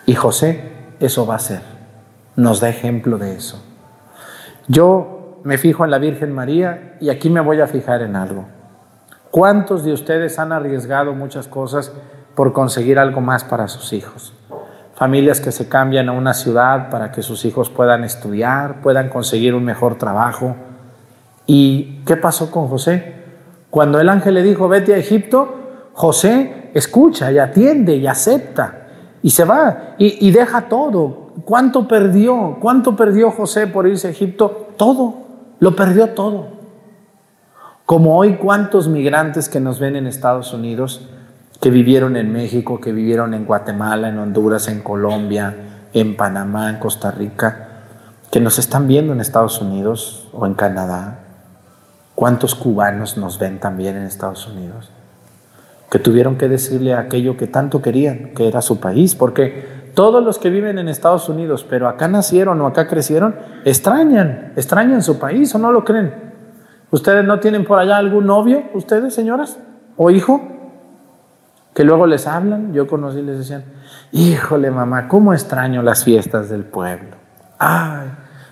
Y 0.07 0.15
José 0.15 0.73
eso 1.01 1.27
va 1.27 1.37
a 1.37 1.41
ser, 1.41 1.63
nos 2.37 2.61
da 2.61 2.69
ejemplo 2.69 3.19
de 3.19 3.35
eso. 3.35 3.63
Yo 4.69 5.41
me 5.45 5.59
fijo 5.59 5.85
en 5.85 5.91
la 5.91 5.99
Virgen 5.99 6.33
María 6.33 6.97
y 7.01 7.11
aquí 7.11 7.29
me 7.29 7.41
voy 7.41 7.61
a 7.61 7.67
fijar 7.67 8.03
en 8.03 8.15
algo. 8.15 8.47
¿Cuántos 9.31 9.85
de 9.85 9.93
ustedes 9.93 10.39
han 10.39 10.53
arriesgado 10.53 11.13
muchas 11.15 11.49
cosas 11.49 11.93
por 12.35 12.53
conseguir 12.53 12.99
algo 12.99 13.21
más 13.21 13.43
para 13.45 13.67
sus 13.67 13.93
hijos? 13.93 14.33
Familias 14.95 15.41
que 15.41 15.53
se 15.53 15.69
cambian 15.69 16.09
a 16.09 16.13
una 16.13 16.35
ciudad 16.35 16.91
para 16.91 17.11
que 17.11 17.23
sus 17.23 17.45
hijos 17.45 17.71
puedan 17.71 18.05
estudiar, 18.05 18.81
puedan 18.83 19.09
conseguir 19.09 19.55
un 19.55 19.65
mejor 19.65 19.97
trabajo. 19.97 20.55
¿Y 21.47 22.03
qué 22.07 22.17
pasó 22.17 22.51
con 22.51 22.69
José? 22.69 23.15
Cuando 23.71 24.01
el 24.01 24.09
ángel 24.09 24.35
le 24.35 24.43
dijo, 24.43 24.69
vete 24.69 24.95
a 24.95 24.99
Egipto, 24.99 25.89
José 25.95 26.71
escucha 26.75 27.33
y 27.33 27.39
atiende 27.39 27.97
y 27.97 28.07
acepta 28.07 28.83
y 29.23 29.31
se 29.31 29.45
va 29.45 29.95
y, 29.99 30.31
deja 30.31 30.69
todo. 30.69 31.31
¿Cuánto 31.45 31.89
perdió? 31.89 32.59
¿Cuánto 32.61 32.95
perdió 32.97 33.31
José 33.31 33.67
por 33.67 33.87
irse 33.87 34.09
a 34.09 34.11
Egipto? 34.11 34.69
Todo, 34.77 35.15
lo 35.61 35.75
perdió 35.75 36.11
todo. 36.11 36.49
Como 37.87 38.17
hoy, 38.17 38.35
¿cuántos 38.35 38.89
migrantes 38.89 39.49
que 39.49 39.61
nos 39.61 39.79
ven 39.79 39.97
en 39.97 40.07
Estados 40.07 40.53
Unidos, 40.53 41.09
que 41.61 41.71
vivieron 41.71 42.17
en 42.17 42.33
México, 42.33 42.81
que 42.81 42.93
vivieron 42.93 43.35
en 43.35 43.45
Guatemala, 43.45 44.09
en 44.09 44.19
Honduras, 44.19 44.69
en 44.69 44.81
Colombia, 44.81 45.55
en 45.93 46.17
Panamá, 46.17 46.71
en 46.71 46.77
Costa 46.77 47.11
Rica, 47.11 47.69
que 48.31 48.41
nos 48.41 48.59
están 48.59 48.89
viendo 48.89 49.13
en 49.13 49.21
Estados 49.21 49.61
Unidos 49.61 50.29
o 50.33 50.47
en 50.47 50.55
Canadá? 50.55 51.19
¿Cuántos 52.15 52.55
cubanos 52.55 53.17
nos 53.17 53.39
ven 53.39 53.59
también 53.59 53.97
en 53.97 54.05
Estados 54.05 54.47
Unidos? 54.47 54.91
Que 55.91 55.99
tuvieron 55.99 56.37
que 56.37 56.49
decirle 56.49 56.95
aquello 56.95 57.37
que 57.37 57.47
tanto 57.47 57.83
querían, 57.83 58.33
que 58.35 58.49
era 58.49 58.63
su 58.63 58.81
país, 58.81 59.15
porque 59.15 59.91
todos 59.95 60.25
los 60.25 60.39
que 60.39 60.49
viven 60.49 60.79
en 60.79 60.89
Estados 60.89 61.29
Unidos, 61.29 61.67
pero 61.69 61.89
acá 61.89 62.09
nacieron 62.09 62.61
o 62.61 62.67
acá 62.67 62.89
crecieron, 62.89 63.37
extrañan, 63.65 64.53
extrañan 64.57 65.03
su 65.03 65.19
país 65.19 65.55
o 65.55 65.59
no 65.59 65.71
lo 65.71 65.85
creen. 65.85 66.33
¿Ustedes 66.91 67.25
no 67.25 67.41
tienen 67.41 67.65
por 67.65 67.79
allá 67.79 67.99
algún 67.99 68.27
novio, 68.27 68.65
ustedes, 68.75 69.15
señoras? 69.15 69.59
¿O 69.97 70.11
hijo? 70.11 70.62
Que 71.75 71.85
luego 71.85 72.07
les 72.07 72.27
hablan. 72.27 72.73
Yo 72.73 72.87
conocí 72.87 73.19
y 73.19 73.23
les 73.23 73.39
decían, 73.39 73.65
híjole 74.13 74.71
mamá, 74.71 75.09
¿cómo 75.09 75.33
extraño 75.33 75.83
las 75.83 76.05
fiestas 76.05 76.49
del 76.49 76.65
pueblo? 76.65 77.17
Ay, 77.59 78.09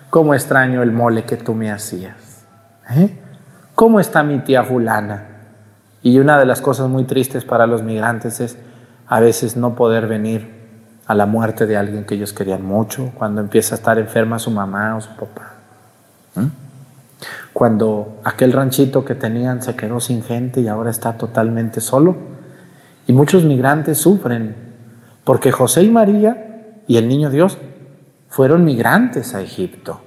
¿cómo 0.08 0.34
extraño 0.34 0.82
el 0.82 0.92
mole 0.92 1.24
que 1.24 1.36
tú 1.36 1.54
me 1.54 1.70
hacías? 1.70 2.44
¿Eh? 2.90 3.18
¿Cómo 3.74 4.00
está 4.00 4.22
mi 4.22 4.38
tía 4.40 4.64
fulana? 4.64 5.26
Y 6.02 6.18
una 6.18 6.38
de 6.38 6.46
las 6.46 6.60
cosas 6.60 6.88
muy 6.88 7.04
tristes 7.04 7.44
para 7.44 7.66
los 7.66 7.82
migrantes 7.82 8.40
es 8.40 8.58
a 9.06 9.20
veces 9.20 9.56
no 9.56 9.74
poder 9.74 10.06
venir 10.06 10.60
a 11.06 11.14
la 11.14 11.26
muerte 11.26 11.66
de 11.66 11.76
alguien 11.76 12.04
que 12.04 12.14
ellos 12.14 12.32
querían 12.32 12.64
mucho, 12.64 13.10
cuando 13.18 13.40
empieza 13.40 13.74
a 13.74 13.78
estar 13.78 13.98
enferma 13.98 14.38
su 14.38 14.50
mamá 14.50 14.96
o 14.96 15.00
su 15.00 15.10
papá. 15.16 15.54
¿Mm? 16.36 16.46
Cuando 17.52 18.20
aquel 18.22 18.52
ranchito 18.52 19.04
que 19.04 19.16
tenían 19.16 19.60
se 19.60 19.74
quedó 19.74 19.98
sin 19.98 20.22
gente 20.22 20.60
y 20.60 20.68
ahora 20.68 20.90
está 20.90 21.14
totalmente 21.14 21.80
solo. 21.80 22.16
Y 23.10 23.12
muchos 23.12 23.42
migrantes 23.42 23.98
sufren 23.98 24.54
porque 25.24 25.50
José 25.50 25.82
y 25.82 25.90
María 25.90 26.76
y 26.86 26.96
el 26.96 27.08
niño 27.08 27.28
Dios 27.28 27.58
fueron 28.28 28.64
migrantes 28.64 29.34
a 29.34 29.40
Egipto. 29.40 30.00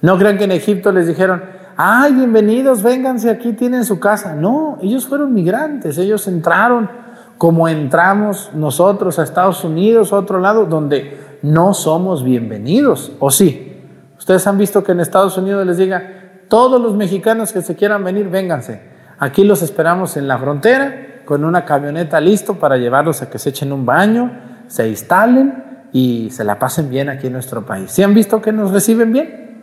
No 0.00 0.16
crean 0.16 0.38
que 0.38 0.44
en 0.44 0.52
Egipto 0.52 0.90
les 0.90 1.06
dijeron, 1.06 1.42
ay, 1.76 2.14
bienvenidos, 2.14 2.82
vénganse 2.82 3.28
aquí, 3.28 3.52
tienen 3.52 3.84
su 3.84 4.00
casa. 4.00 4.34
No, 4.34 4.78
ellos 4.80 5.06
fueron 5.06 5.34
migrantes, 5.34 5.98
ellos 5.98 6.26
entraron 6.26 6.88
como 7.36 7.68
entramos 7.68 8.48
nosotros 8.54 9.18
a 9.18 9.24
Estados 9.24 9.62
Unidos, 9.62 10.14
a 10.14 10.16
otro 10.16 10.40
lado, 10.40 10.64
donde 10.64 11.20
no 11.42 11.74
somos 11.74 12.24
bienvenidos. 12.24 13.12
¿O 13.18 13.30
sí? 13.30 13.76
Ustedes 14.16 14.46
han 14.46 14.56
visto 14.56 14.82
que 14.82 14.92
en 14.92 15.00
Estados 15.00 15.36
Unidos 15.36 15.66
les 15.66 15.76
diga, 15.76 16.30
todos 16.48 16.80
los 16.80 16.94
mexicanos 16.94 17.52
que 17.52 17.60
se 17.60 17.76
quieran 17.76 18.04
venir, 18.04 18.30
vénganse. 18.30 18.80
Aquí 19.18 19.44
los 19.44 19.60
esperamos 19.60 20.16
en 20.16 20.26
la 20.26 20.38
frontera 20.38 21.07
con 21.28 21.44
una 21.44 21.66
camioneta 21.66 22.22
listo 22.22 22.54
para 22.54 22.78
llevarlos 22.78 23.20
a 23.20 23.28
que 23.28 23.38
se 23.38 23.50
echen 23.50 23.70
un 23.70 23.84
baño, 23.84 24.30
se 24.66 24.88
instalen 24.88 25.62
y 25.92 26.30
se 26.30 26.42
la 26.42 26.58
pasen 26.58 26.88
bien 26.88 27.10
aquí 27.10 27.26
en 27.26 27.34
nuestro 27.34 27.66
país. 27.66 27.90
¿Sí 27.90 28.02
han 28.02 28.14
visto 28.14 28.40
que 28.40 28.50
nos 28.50 28.72
reciben 28.72 29.12
bien? 29.12 29.62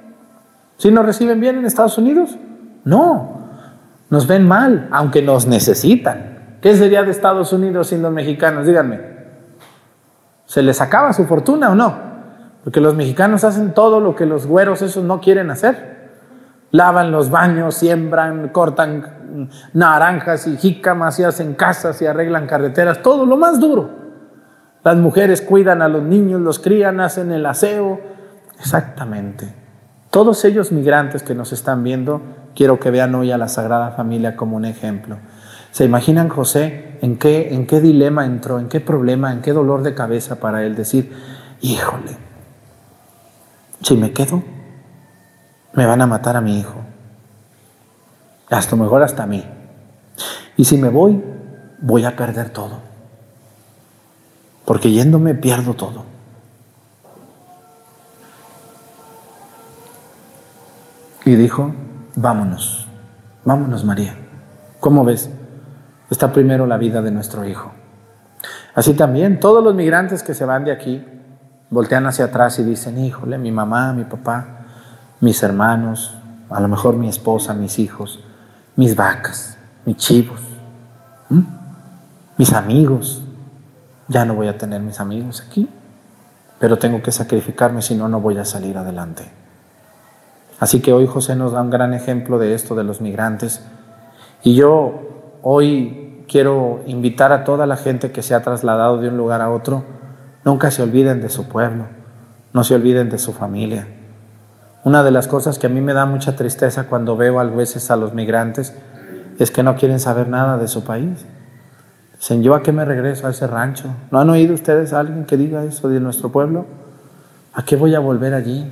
¿Sí 0.78 0.92
nos 0.92 1.08
reciben 1.08 1.40
bien 1.40 1.58
en 1.58 1.66
Estados 1.66 1.98
Unidos? 1.98 2.38
No, 2.84 3.50
nos 4.12 4.28
ven 4.28 4.48
mal, 4.48 4.90
aunque 4.92 5.24
nos 5.24 5.48
necesitan. 5.48 6.58
¿Qué 6.62 6.76
sería 6.76 7.02
de 7.02 7.10
Estados 7.10 7.52
Unidos 7.52 7.88
sin 7.88 8.04
los 8.04 8.14
mexicanos? 8.14 8.68
Díganme. 8.68 9.00
¿Se 10.46 10.62
les 10.62 10.80
acaba 10.82 11.14
su 11.14 11.26
fortuna 11.26 11.72
o 11.72 11.74
no? 11.74 11.96
Porque 12.64 12.80
los 12.80 12.94
mexicanos 12.94 13.44
hacen 13.44 13.74
todo 13.74 14.00
lo 14.00 14.16
que 14.16 14.28
los 14.28 14.46
güeros 14.46 14.84
esos 14.84 15.04
no 15.04 15.20
quieren 15.20 15.50
hacer. 15.50 15.95
Lavan 16.76 17.10
los 17.10 17.30
baños, 17.30 17.76
siembran, 17.76 18.50
cortan 18.50 19.50
naranjas 19.72 20.46
y 20.46 20.58
jícamas 20.58 21.18
y 21.20 21.24
hacen 21.24 21.54
casas 21.54 22.02
y 22.02 22.06
arreglan 22.06 22.48
carreteras, 22.48 23.02
todo 23.02 23.26
lo 23.26 23.38
más 23.38 23.62
duro. 23.62 23.90
Las 24.84 24.98
mujeres 24.98 25.42
cuidan 25.42 25.82
a 25.82 25.88
los 25.88 26.04
niños, 26.04 26.42
los 26.42 26.60
crían, 26.60 27.00
hacen 27.00 27.32
el 27.32 27.46
aseo. 27.46 28.02
Exactamente. 28.60 29.54
Todos 30.10 30.44
ellos 30.44 30.74
migrantes 30.74 31.24
que 31.24 31.34
nos 31.34 31.54
están 31.54 31.82
viendo, 31.82 32.22
quiero 32.54 32.78
que 32.78 32.92
vean 32.92 33.16
hoy 33.16 33.32
a 33.32 33.38
la 33.38 33.48
Sagrada 33.48 33.92
Familia 33.92 34.36
como 34.36 34.58
un 34.58 34.66
ejemplo. 34.66 35.18
¿Se 35.72 35.86
imaginan 35.86 36.28
José 36.28 36.98
en 37.02 37.18
qué, 37.18 37.54
en 37.54 37.68
qué 37.68 37.80
dilema 37.80 38.26
entró, 38.26 38.60
en 38.60 38.68
qué 38.68 38.82
problema, 38.82 39.32
en 39.32 39.42
qué 39.42 39.54
dolor 39.54 39.82
de 39.82 39.96
cabeza 39.96 40.42
para 40.42 40.66
él 40.66 40.76
decir, 40.76 41.14
híjole, 41.62 42.18
si 43.82 43.96
me 43.96 44.12
quedo, 44.12 44.44
me 45.76 45.86
van 45.86 46.02
a 46.02 46.08
matar 46.08 46.36
a 46.38 46.42
mi 46.42 46.60
hijo, 46.60 46.76
hasta 48.50 48.76
mejor 48.76 49.04
hasta 49.04 49.24
a 49.24 49.28
mí. 49.28 49.46
Y 50.58 50.66
si 50.66 50.78
me 50.78 50.90
voy, 50.90 51.22
voy 51.80 52.06
a 52.06 52.16
perder 52.16 52.50
todo, 52.50 52.80
porque 54.64 54.92
yéndome 54.92 55.36
pierdo 55.36 55.74
todo. 55.74 56.06
Y 61.26 61.36
dijo, 61.36 61.74
vámonos, 62.16 62.88
vámonos 63.44 63.84
María. 63.84 64.16
¿Cómo 64.80 65.04
ves? 65.04 65.30
Está 66.10 66.32
primero 66.32 66.68
la 66.68 66.78
vida 66.78 67.02
de 67.02 67.10
nuestro 67.10 67.46
hijo. 67.46 67.72
Así 68.76 68.94
también 68.94 69.40
todos 69.40 69.64
los 69.64 69.74
migrantes 69.74 70.22
que 70.22 70.36
se 70.36 70.46
van 70.46 70.66
de 70.66 70.72
aquí 70.72 71.04
voltean 71.72 72.06
hacia 72.06 72.26
atrás 72.26 72.60
y 72.60 72.64
dicen, 72.64 73.00
híjole, 73.00 73.40
mi 73.40 73.52
mamá, 73.52 73.92
mi 73.94 74.04
papá, 74.04 74.55
mis 75.20 75.42
hermanos, 75.44 76.16
a 76.50 76.60
lo 76.60 76.68
mejor 76.68 76.96
mi 76.96 77.08
esposa, 77.08 77.54
mis 77.54 77.80
hijos, 77.80 78.24
mis 78.76 78.96
vacas, 78.96 79.58
mis 79.86 79.98
chivos, 79.98 80.42
mis 82.38 82.54
amigos. 82.54 83.24
Ya 84.08 84.26
no 84.26 84.36
voy 84.36 84.48
a 84.48 84.58
tener 84.58 84.82
mis 84.82 85.00
amigos 85.00 85.44
aquí, 85.48 85.68
pero 86.60 86.78
tengo 86.78 87.02
que 87.02 87.12
sacrificarme, 87.12 87.82
si 87.82 87.96
no, 87.96 88.08
no 88.08 88.22
voy 88.22 88.38
a 88.38 88.46
salir 88.46 88.78
adelante. 88.78 89.32
Así 90.60 90.80
que 90.80 90.94
hoy 90.94 91.08
José 91.08 91.36
nos 91.36 91.52
da 91.52 91.62
un 91.62 91.70
gran 91.70 91.94
ejemplo 91.94 92.38
de 92.38 92.54
esto, 92.54 92.76
de 92.76 92.84
los 92.84 93.02
migrantes. 93.02 93.66
Y 94.44 94.56
yo 94.56 95.40
hoy 95.42 96.24
quiero 96.28 96.82
invitar 96.86 97.32
a 97.32 97.44
toda 97.44 97.66
la 97.66 97.78
gente 97.78 98.12
que 98.12 98.22
se 98.22 98.36
ha 98.36 98.42
trasladado 98.42 99.00
de 99.00 99.10
un 99.10 99.18
lugar 99.18 99.42
a 99.42 99.50
otro, 99.50 99.84
nunca 100.44 100.72
se 100.72 100.84
olviden 100.84 101.22
de 101.22 101.30
su 101.30 101.48
pueblo, 101.48 101.86
no 102.54 102.64
se 102.64 102.76
olviden 102.76 103.10
de 103.10 103.18
su 103.18 103.34
familia. 103.34 103.88
Una 104.86 105.02
de 105.02 105.10
las 105.10 105.28
cosas 105.28 105.58
que 105.58 105.66
a 105.66 105.70
mí 105.70 105.82
me 105.82 105.94
da 105.94 106.06
mucha 106.06 106.36
tristeza 106.36 106.84
cuando 106.84 107.18
veo 107.18 107.40
a 107.40 107.44
veces 107.46 107.90
a 107.90 107.96
los 107.96 108.14
migrantes 108.14 108.72
es 109.40 109.50
que 109.50 109.64
no 109.64 109.76
quieren 109.76 110.00
saber 110.00 110.30
nada 110.30 110.60
de 110.60 110.68
su 110.68 110.84
país. 110.84 111.26
Dicen, 112.20 112.44
¿yo 112.44 112.54
a 112.54 112.62
qué 112.62 112.72
me 112.72 112.86
regreso 112.86 113.26
a 113.26 113.32
ese 113.32 113.48
rancho? 113.48 113.90
¿No 114.12 114.20
han 114.20 114.30
oído 114.30 114.54
ustedes 114.54 114.94
a 114.94 115.00
alguien 115.00 115.26
que 115.26 115.38
diga 115.38 115.64
eso 115.64 115.90
de 115.90 116.00
nuestro 116.00 116.32
pueblo? 116.32 116.68
¿A 117.54 117.66
qué 117.66 117.76
voy 117.76 117.96
a 117.96 118.00
volver 118.00 118.36
allí? 118.36 118.72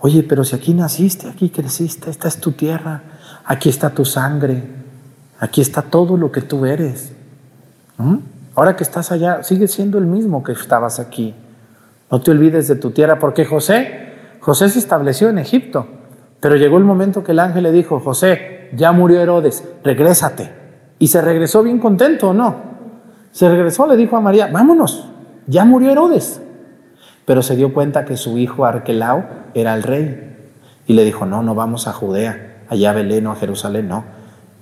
Oye, 0.00 0.24
pero 0.24 0.42
si 0.42 0.56
aquí 0.56 0.74
naciste, 0.74 1.28
aquí 1.28 1.48
creciste, 1.50 2.10
esta 2.10 2.26
es 2.26 2.38
tu 2.38 2.50
tierra, 2.50 3.02
aquí 3.44 3.68
está 3.68 3.90
tu 3.90 4.04
sangre, 4.04 4.64
aquí 5.38 5.60
está 5.60 5.82
todo 5.82 6.16
lo 6.16 6.32
que 6.32 6.40
tú 6.40 6.66
eres. 6.66 7.12
Ahora 8.56 8.74
que 8.74 8.82
estás 8.82 9.12
allá, 9.12 9.44
sigue 9.44 9.68
siendo 9.68 9.98
el 9.98 10.06
mismo 10.06 10.42
que 10.42 10.50
estabas 10.50 10.98
aquí. 10.98 11.36
No 12.10 12.20
te 12.20 12.32
olvides 12.32 12.66
de 12.66 12.74
tu 12.74 12.90
tierra, 12.90 13.20
porque 13.20 13.44
José, 13.44 14.05
José 14.46 14.68
se 14.68 14.78
estableció 14.78 15.28
en 15.28 15.38
Egipto, 15.38 15.88
pero 16.38 16.54
llegó 16.54 16.78
el 16.78 16.84
momento 16.84 17.24
que 17.24 17.32
el 17.32 17.40
ángel 17.40 17.64
le 17.64 17.72
dijo, 17.72 17.98
José, 17.98 18.70
ya 18.76 18.92
murió 18.92 19.20
Herodes, 19.20 19.64
regrésate. 19.82 20.52
Y 21.00 21.08
se 21.08 21.20
regresó 21.20 21.64
bien 21.64 21.80
contento, 21.80 22.28
¿o 22.28 22.32
no? 22.32 22.54
Se 23.32 23.48
regresó, 23.48 23.88
le 23.88 23.96
dijo 23.96 24.16
a 24.16 24.20
María, 24.20 24.46
vámonos, 24.46 25.08
ya 25.48 25.64
murió 25.64 25.90
Herodes. 25.90 26.40
Pero 27.24 27.42
se 27.42 27.56
dio 27.56 27.74
cuenta 27.74 28.04
que 28.04 28.16
su 28.16 28.38
hijo 28.38 28.64
Arquelao 28.64 29.24
era 29.54 29.74
el 29.74 29.82
rey. 29.82 30.36
Y 30.86 30.92
le 30.92 31.04
dijo, 31.04 31.26
no, 31.26 31.42
no 31.42 31.56
vamos 31.56 31.88
a 31.88 31.92
Judea, 31.92 32.58
allá 32.68 32.90
a 32.90 32.94
Belén 32.94 33.26
o 33.26 33.32
a 33.32 33.34
Jerusalén, 33.34 33.88
no. 33.88 34.04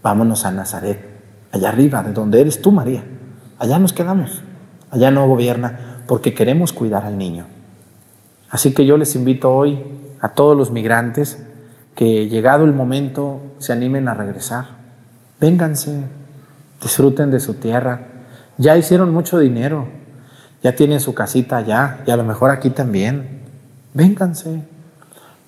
Vámonos 0.02 0.46
a 0.46 0.50
Nazaret, 0.50 0.98
allá 1.52 1.68
arriba, 1.68 2.02
de 2.02 2.14
donde 2.14 2.40
eres 2.40 2.62
tú, 2.62 2.72
María. 2.72 3.04
Allá 3.58 3.78
nos 3.78 3.92
quedamos. 3.92 4.40
Allá 4.90 5.10
no 5.10 5.28
gobierna, 5.28 6.00
porque 6.06 6.32
queremos 6.32 6.72
cuidar 6.72 7.04
al 7.04 7.18
niño. 7.18 7.44
Así 8.54 8.72
que 8.72 8.86
yo 8.86 8.96
les 8.96 9.16
invito 9.16 9.52
hoy 9.52 9.82
a 10.20 10.28
todos 10.28 10.56
los 10.56 10.70
migrantes 10.70 11.44
que 11.96 12.28
llegado 12.28 12.64
el 12.64 12.72
momento 12.72 13.40
se 13.58 13.72
animen 13.72 14.06
a 14.06 14.14
regresar. 14.14 14.66
Vénganse, 15.40 16.04
disfruten 16.80 17.32
de 17.32 17.40
su 17.40 17.54
tierra. 17.54 18.02
Ya 18.56 18.76
hicieron 18.76 19.12
mucho 19.12 19.40
dinero, 19.40 19.88
ya 20.62 20.76
tienen 20.76 21.00
su 21.00 21.14
casita 21.14 21.56
allá 21.56 22.04
y 22.06 22.12
a 22.12 22.16
lo 22.16 22.22
mejor 22.22 22.52
aquí 22.52 22.70
también. 22.70 23.40
Vénganse, 23.92 24.62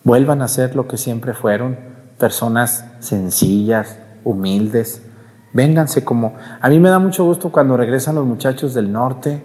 vuelvan 0.02 0.42
a 0.42 0.48
ser 0.48 0.74
lo 0.74 0.88
que 0.88 0.96
siempre 0.96 1.32
fueron, 1.32 1.78
personas 2.18 2.86
sencillas, 2.98 4.00
humildes. 4.24 5.00
Vénganse 5.52 6.04
como... 6.04 6.34
A 6.60 6.68
mí 6.68 6.80
me 6.80 6.88
da 6.88 6.98
mucho 6.98 7.22
gusto 7.22 7.52
cuando 7.52 7.76
regresan 7.76 8.16
los 8.16 8.26
muchachos 8.26 8.74
del 8.74 8.90
norte 8.90 9.40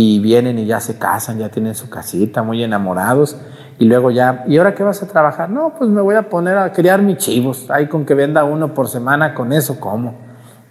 y 0.00 0.20
vienen 0.20 0.60
y 0.60 0.64
ya 0.66 0.78
se 0.78 0.96
casan, 0.96 1.38
ya 1.38 1.48
tienen 1.48 1.74
su 1.74 1.90
casita, 1.90 2.44
muy 2.44 2.62
enamorados. 2.62 3.36
Y 3.80 3.84
luego 3.84 4.12
ya, 4.12 4.44
¿y 4.46 4.56
ahora 4.56 4.72
qué 4.72 4.84
vas 4.84 5.02
a 5.02 5.08
trabajar? 5.08 5.50
No, 5.50 5.74
pues 5.76 5.90
me 5.90 6.00
voy 6.00 6.14
a 6.14 6.28
poner 6.28 6.56
a 6.56 6.72
criar 6.72 7.02
mis 7.02 7.16
chivos. 7.16 7.68
Ahí 7.68 7.88
con 7.88 8.04
que 8.04 8.14
venda 8.14 8.44
uno 8.44 8.74
por 8.74 8.88
semana, 8.88 9.34
con 9.34 9.52
eso 9.52 9.80
como. 9.80 10.14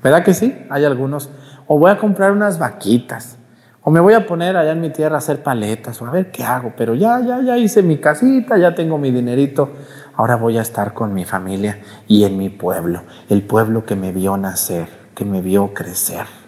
¿Verdad 0.01 0.23
que 0.23 0.33
sí? 0.33 0.65
Hay 0.69 0.85
algunos. 0.85 1.29
O 1.67 1.77
voy 1.77 1.91
a 1.91 1.97
comprar 1.97 2.31
unas 2.31 2.57
vaquitas. 2.57 3.37
O 3.81 3.91
me 3.91 3.99
voy 3.99 4.13
a 4.13 4.25
poner 4.25 4.55
allá 4.55 4.71
en 4.71 4.79
mi 4.79 4.91
tierra 4.91 5.15
a 5.15 5.17
hacer 5.17 5.43
paletas. 5.43 6.01
O 6.01 6.05
a 6.05 6.11
ver 6.11 6.31
qué 6.31 6.45
hago. 6.45 6.71
Pero 6.77 6.95
ya, 6.95 7.19
ya, 7.19 7.41
ya 7.41 7.57
hice 7.57 7.83
mi 7.83 7.97
casita, 7.97 8.57
ya 8.57 8.73
tengo 8.75 8.97
mi 8.97 9.11
dinerito. 9.11 9.71
Ahora 10.15 10.37
voy 10.37 10.57
a 10.57 10.61
estar 10.61 10.93
con 10.93 11.13
mi 11.13 11.25
familia 11.25 11.79
y 12.07 12.23
en 12.23 12.37
mi 12.37 12.47
pueblo. 12.47 13.01
El 13.27 13.41
pueblo 13.41 13.85
que 13.85 13.97
me 13.97 14.13
vio 14.13 14.37
nacer, 14.37 14.87
que 15.13 15.25
me 15.25 15.41
vio 15.41 15.73
crecer. 15.73 16.46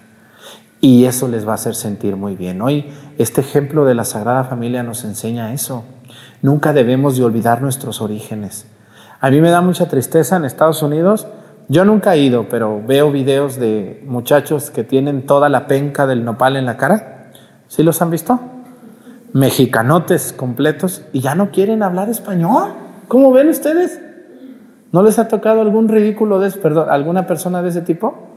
Y 0.82 1.06
eso 1.06 1.28
les 1.28 1.46
va 1.46 1.52
a 1.52 1.56
hacer 1.56 1.76
sentir 1.76 2.15
muy 2.15 2.36
bien. 2.36 2.62
Hoy 2.62 2.86
este 3.18 3.42
ejemplo 3.42 3.84
de 3.84 3.96
la 3.96 4.06
Sagrada 4.06 4.46
Familia 4.46 4.82
nos 4.82 5.04
enseña 5.04 5.54
eso. 5.54 5.84
Nunca 6.42 6.72
debemos 6.72 7.18
de 7.18 7.26
olvidar 7.26 7.62
nuestros 7.62 8.02
orígenes. 8.02 8.65
A 9.20 9.30
mí 9.30 9.42
me 9.42 9.50
da 9.50 9.60
mucha 9.62 9.89
tristeza 9.89 10.38
en 10.38 10.46
Estados 10.46 10.82
Unidos. 10.82 11.28
Yo 11.68 11.84
nunca 11.84 12.15
he 12.15 12.20
ido, 12.20 12.48
pero 12.48 12.82
veo 12.86 13.12
videos 13.12 13.58
de 13.58 14.02
muchachos 14.08 14.72
que 14.72 14.86
tienen 14.86 15.26
toda 15.26 15.50
la 15.50 15.68
penca 15.68 16.08
del 16.08 16.24
nopal 16.24 16.56
en 16.56 16.65
la 16.65 16.78
cara. 16.78 17.32
¿Sí 17.68 17.84
los 17.84 18.02
han 18.02 18.10
visto? 18.10 18.39
Mexicanotes 19.34 20.32
completos 20.32 21.04
y 21.12 21.20
ya 21.20 21.36
no 21.36 21.52
quieren 21.52 21.84
hablar 21.84 22.10
español. 22.10 22.70
¿Cómo 23.10 23.34
ven 23.34 23.50
ustedes? 23.50 24.02
¿No 24.94 25.04
les 25.04 25.20
ha 25.20 25.28
tocado 25.28 25.62
algún 25.62 25.89
ridículo 25.89 26.39
de? 26.39 26.52
Perdón, 26.52 26.88
alguna 26.89 27.28
persona 27.28 27.62
de 27.62 27.70
ese 27.70 27.82
tipo? 27.82 28.29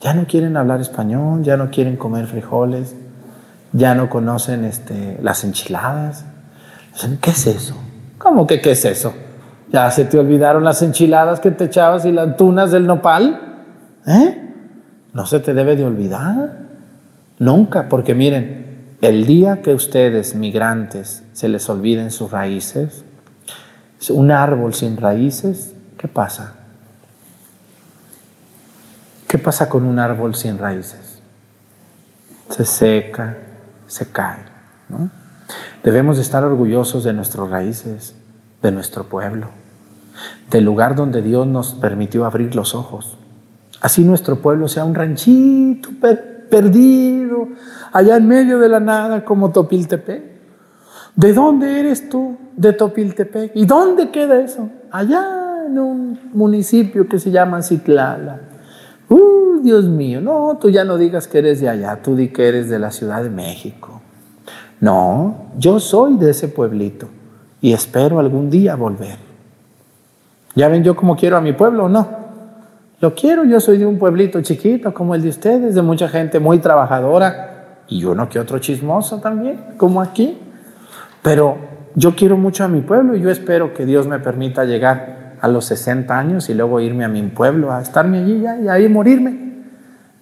Ya 0.00 0.14
no 0.14 0.26
quieren 0.26 0.56
hablar 0.56 0.80
español, 0.80 1.42
ya 1.42 1.56
no 1.56 1.70
quieren 1.70 1.96
comer 1.96 2.26
frijoles, 2.26 2.94
ya 3.72 3.94
no 3.94 4.08
conocen 4.08 4.64
este, 4.64 5.18
las 5.22 5.44
enchiladas. 5.44 6.24
¿Qué 7.20 7.30
es 7.30 7.46
eso? 7.46 7.76
¿Cómo 8.18 8.46
que 8.46 8.60
qué 8.60 8.72
es 8.72 8.84
eso? 8.84 9.14
¿Ya 9.72 9.90
se 9.90 10.04
te 10.04 10.18
olvidaron 10.18 10.64
las 10.64 10.82
enchiladas 10.82 11.40
que 11.40 11.50
te 11.50 11.64
echabas 11.64 12.04
y 12.04 12.12
las 12.12 12.36
tunas 12.36 12.70
del 12.70 12.86
nopal? 12.86 13.64
¿Eh? 14.06 14.42
No 15.12 15.26
se 15.26 15.40
te 15.40 15.54
debe 15.54 15.76
de 15.76 15.84
olvidar. 15.84 16.58
Nunca, 17.38 17.88
porque 17.88 18.14
miren, 18.14 18.66
el 19.02 19.26
día 19.26 19.60
que 19.62 19.74
ustedes, 19.74 20.34
migrantes, 20.34 21.24
se 21.32 21.48
les 21.48 21.68
olviden 21.68 22.10
sus 22.10 22.30
raíces, 22.30 23.04
un 24.08 24.30
árbol 24.30 24.72
sin 24.74 24.96
raíces, 24.96 25.74
¿qué 25.98 26.08
pasa? 26.08 26.54
¿Qué 29.28 29.38
pasa 29.38 29.68
con 29.68 29.84
un 29.84 29.98
árbol 29.98 30.34
sin 30.34 30.58
raíces? 30.58 31.20
Se 32.50 32.64
seca, 32.64 33.36
se 33.86 34.06
cae. 34.10 34.38
Debemos 35.82 36.18
estar 36.18 36.44
orgullosos 36.44 37.02
de 37.04 37.12
nuestras 37.12 37.48
raíces, 37.50 38.14
de 38.62 38.72
nuestro 38.72 39.04
pueblo, 39.04 39.48
del 40.50 40.64
lugar 40.64 40.94
donde 40.94 41.22
Dios 41.22 41.46
nos 41.46 41.74
permitió 41.74 42.24
abrir 42.24 42.54
los 42.54 42.74
ojos. 42.74 43.18
Así 43.80 44.04
nuestro 44.04 44.36
pueblo 44.36 44.68
sea 44.68 44.84
un 44.84 44.94
ranchito 44.94 45.90
perdido, 46.48 47.48
allá 47.92 48.16
en 48.16 48.28
medio 48.28 48.58
de 48.58 48.68
la 48.68 48.80
nada 48.80 49.24
como 49.24 49.50
Topiltepec. 49.50 50.22
¿De 51.16 51.32
dónde 51.32 51.80
eres 51.80 52.08
tú? 52.08 52.36
De 52.56 52.72
Topiltepec. 52.72 53.52
¿Y 53.54 53.64
dónde 53.66 54.10
queda 54.10 54.40
eso? 54.40 54.68
Allá 54.90 55.64
en 55.66 55.78
un 55.78 56.20
municipio 56.32 57.08
que 57.08 57.18
se 57.18 57.30
llama 57.30 57.62
Citlala. 57.62 58.40
¡Uh, 59.08 59.60
Dios 59.62 59.84
mío! 59.84 60.20
No, 60.20 60.58
tú 60.60 60.70
ya 60.70 60.84
no 60.84 60.96
digas 60.96 61.28
que 61.28 61.38
eres 61.38 61.60
de 61.60 61.68
allá, 61.68 62.00
tú 62.02 62.16
di 62.16 62.28
que 62.28 62.48
eres 62.48 62.68
de 62.68 62.78
la 62.78 62.90
Ciudad 62.90 63.22
de 63.22 63.30
México. 63.30 64.00
No, 64.80 65.46
yo 65.56 65.80
soy 65.80 66.16
de 66.16 66.30
ese 66.30 66.48
pueblito 66.48 67.08
y 67.60 67.72
espero 67.72 68.18
algún 68.18 68.50
día 68.50 68.76
volver. 68.76 69.16
¿Ya 70.54 70.68
ven 70.68 70.82
yo 70.82 70.96
cómo 70.96 71.16
quiero 71.16 71.36
a 71.36 71.40
mi 71.40 71.52
pueblo 71.52 71.84
o 71.84 71.88
no? 71.88 72.26
Lo 73.00 73.14
quiero, 73.14 73.44
yo 73.44 73.60
soy 73.60 73.78
de 73.78 73.86
un 73.86 73.98
pueblito 73.98 74.40
chiquito 74.40 74.92
como 74.94 75.14
el 75.14 75.22
de 75.22 75.28
ustedes, 75.28 75.74
de 75.74 75.82
mucha 75.82 76.08
gente 76.08 76.40
muy 76.40 76.58
trabajadora 76.58 77.82
y 77.88 78.04
uno 78.04 78.28
que 78.28 78.38
otro 78.38 78.58
chismoso 78.58 79.20
también, 79.20 79.74
como 79.76 80.00
aquí. 80.00 80.38
Pero 81.22 81.58
yo 81.94 82.14
quiero 82.14 82.36
mucho 82.36 82.64
a 82.64 82.68
mi 82.68 82.80
pueblo 82.80 83.14
y 83.14 83.20
yo 83.20 83.30
espero 83.30 83.74
que 83.74 83.84
Dios 83.84 84.06
me 84.06 84.18
permita 84.18 84.64
llegar 84.64 85.25
a 85.40 85.48
los 85.48 85.66
60 85.66 86.16
años 86.18 86.48
y 86.48 86.54
luego 86.54 86.80
irme 86.80 87.04
a 87.04 87.08
mi 87.08 87.22
pueblo, 87.22 87.72
a 87.72 87.82
estarme 87.82 88.18
allí 88.18 88.40
ya, 88.40 88.58
y 88.58 88.68
ahí 88.68 88.88
morirme. 88.88 89.46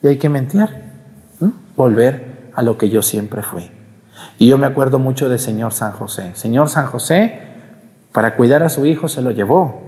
Y 0.03 0.09
hay 0.09 0.19
que 0.19 0.29
mentir, 0.29 0.69
volver 1.77 2.51
a 2.55 2.63
lo 2.63 2.79
que 2.79 2.91
yo 2.91 3.03
siempre 3.03 3.43
fui. 3.43 3.71
Y 4.39 4.49
yo 4.49 4.59
me 4.59 4.67
acuerdo 4.67 4.99
mucho 4.99 5.29
de 5.29 5.39
Señor 5.39 5.73
San 5.73 5.93
José. 5.93 6.33
Señor 6.35 6.69
San 6.69 6.87
José, 6.87 7.41
para 8.13 8.37
cuidar 8.37 8.63
a 8.63 8.69
su 8.69 8.87
hijo, 8.87 9.09
se 9.09 9.23
lo 9.23 9.31
llevó. 9.31 9.83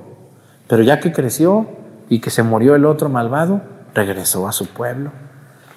Pero 0.69 0.83
ya 0.83 1.01
que 1.01 1.12
creció 1.12 1.67
y 2.09 2.21
que 2.21 2.31
se 2.31 2.43
murió 2.43 2.75
el 2.75 2.85
otro 2.87 3.09
malvado, 3.09 3.61
regresó 3.95 4.49
a 4.49 4.53
su 4.53 4.67
pueblo. 4.67 5.11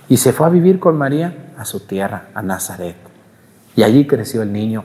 Y 0.07 0.17
se 0.17 0.33
fue 0.33 0.47
a 0.47 0.49
vivir 0.49 0.79
con 0.79 0.97
María 0.97 1.51
a 1.57 1.65
su 1.65 1.81
tierra, 1.81 2.29
a 2.33 2.41
Nazaret. 2.41 2.95
Y 3.75 3.83
allí 3.83 4.07
creció 4.07 4.41
el 4.41 4.51
niño 4.51 4.83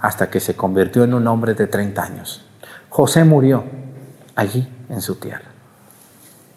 hasta 0.00 0.30
que 0.30 0.40
se 0.40 0.56
convirtió 0.56 1.04
en 1.04 1.14
un 1.14 1.26
hombre 1.26 1.54
de 1.54 1.66
30 1.66 2.02
años. 2.02 2.44
José 2.88 3.24
murió 3.24 3.64
allí 4.42 4.68
en 4.88 5.00
su 5.00 5.16
tierra. 5.16 5.52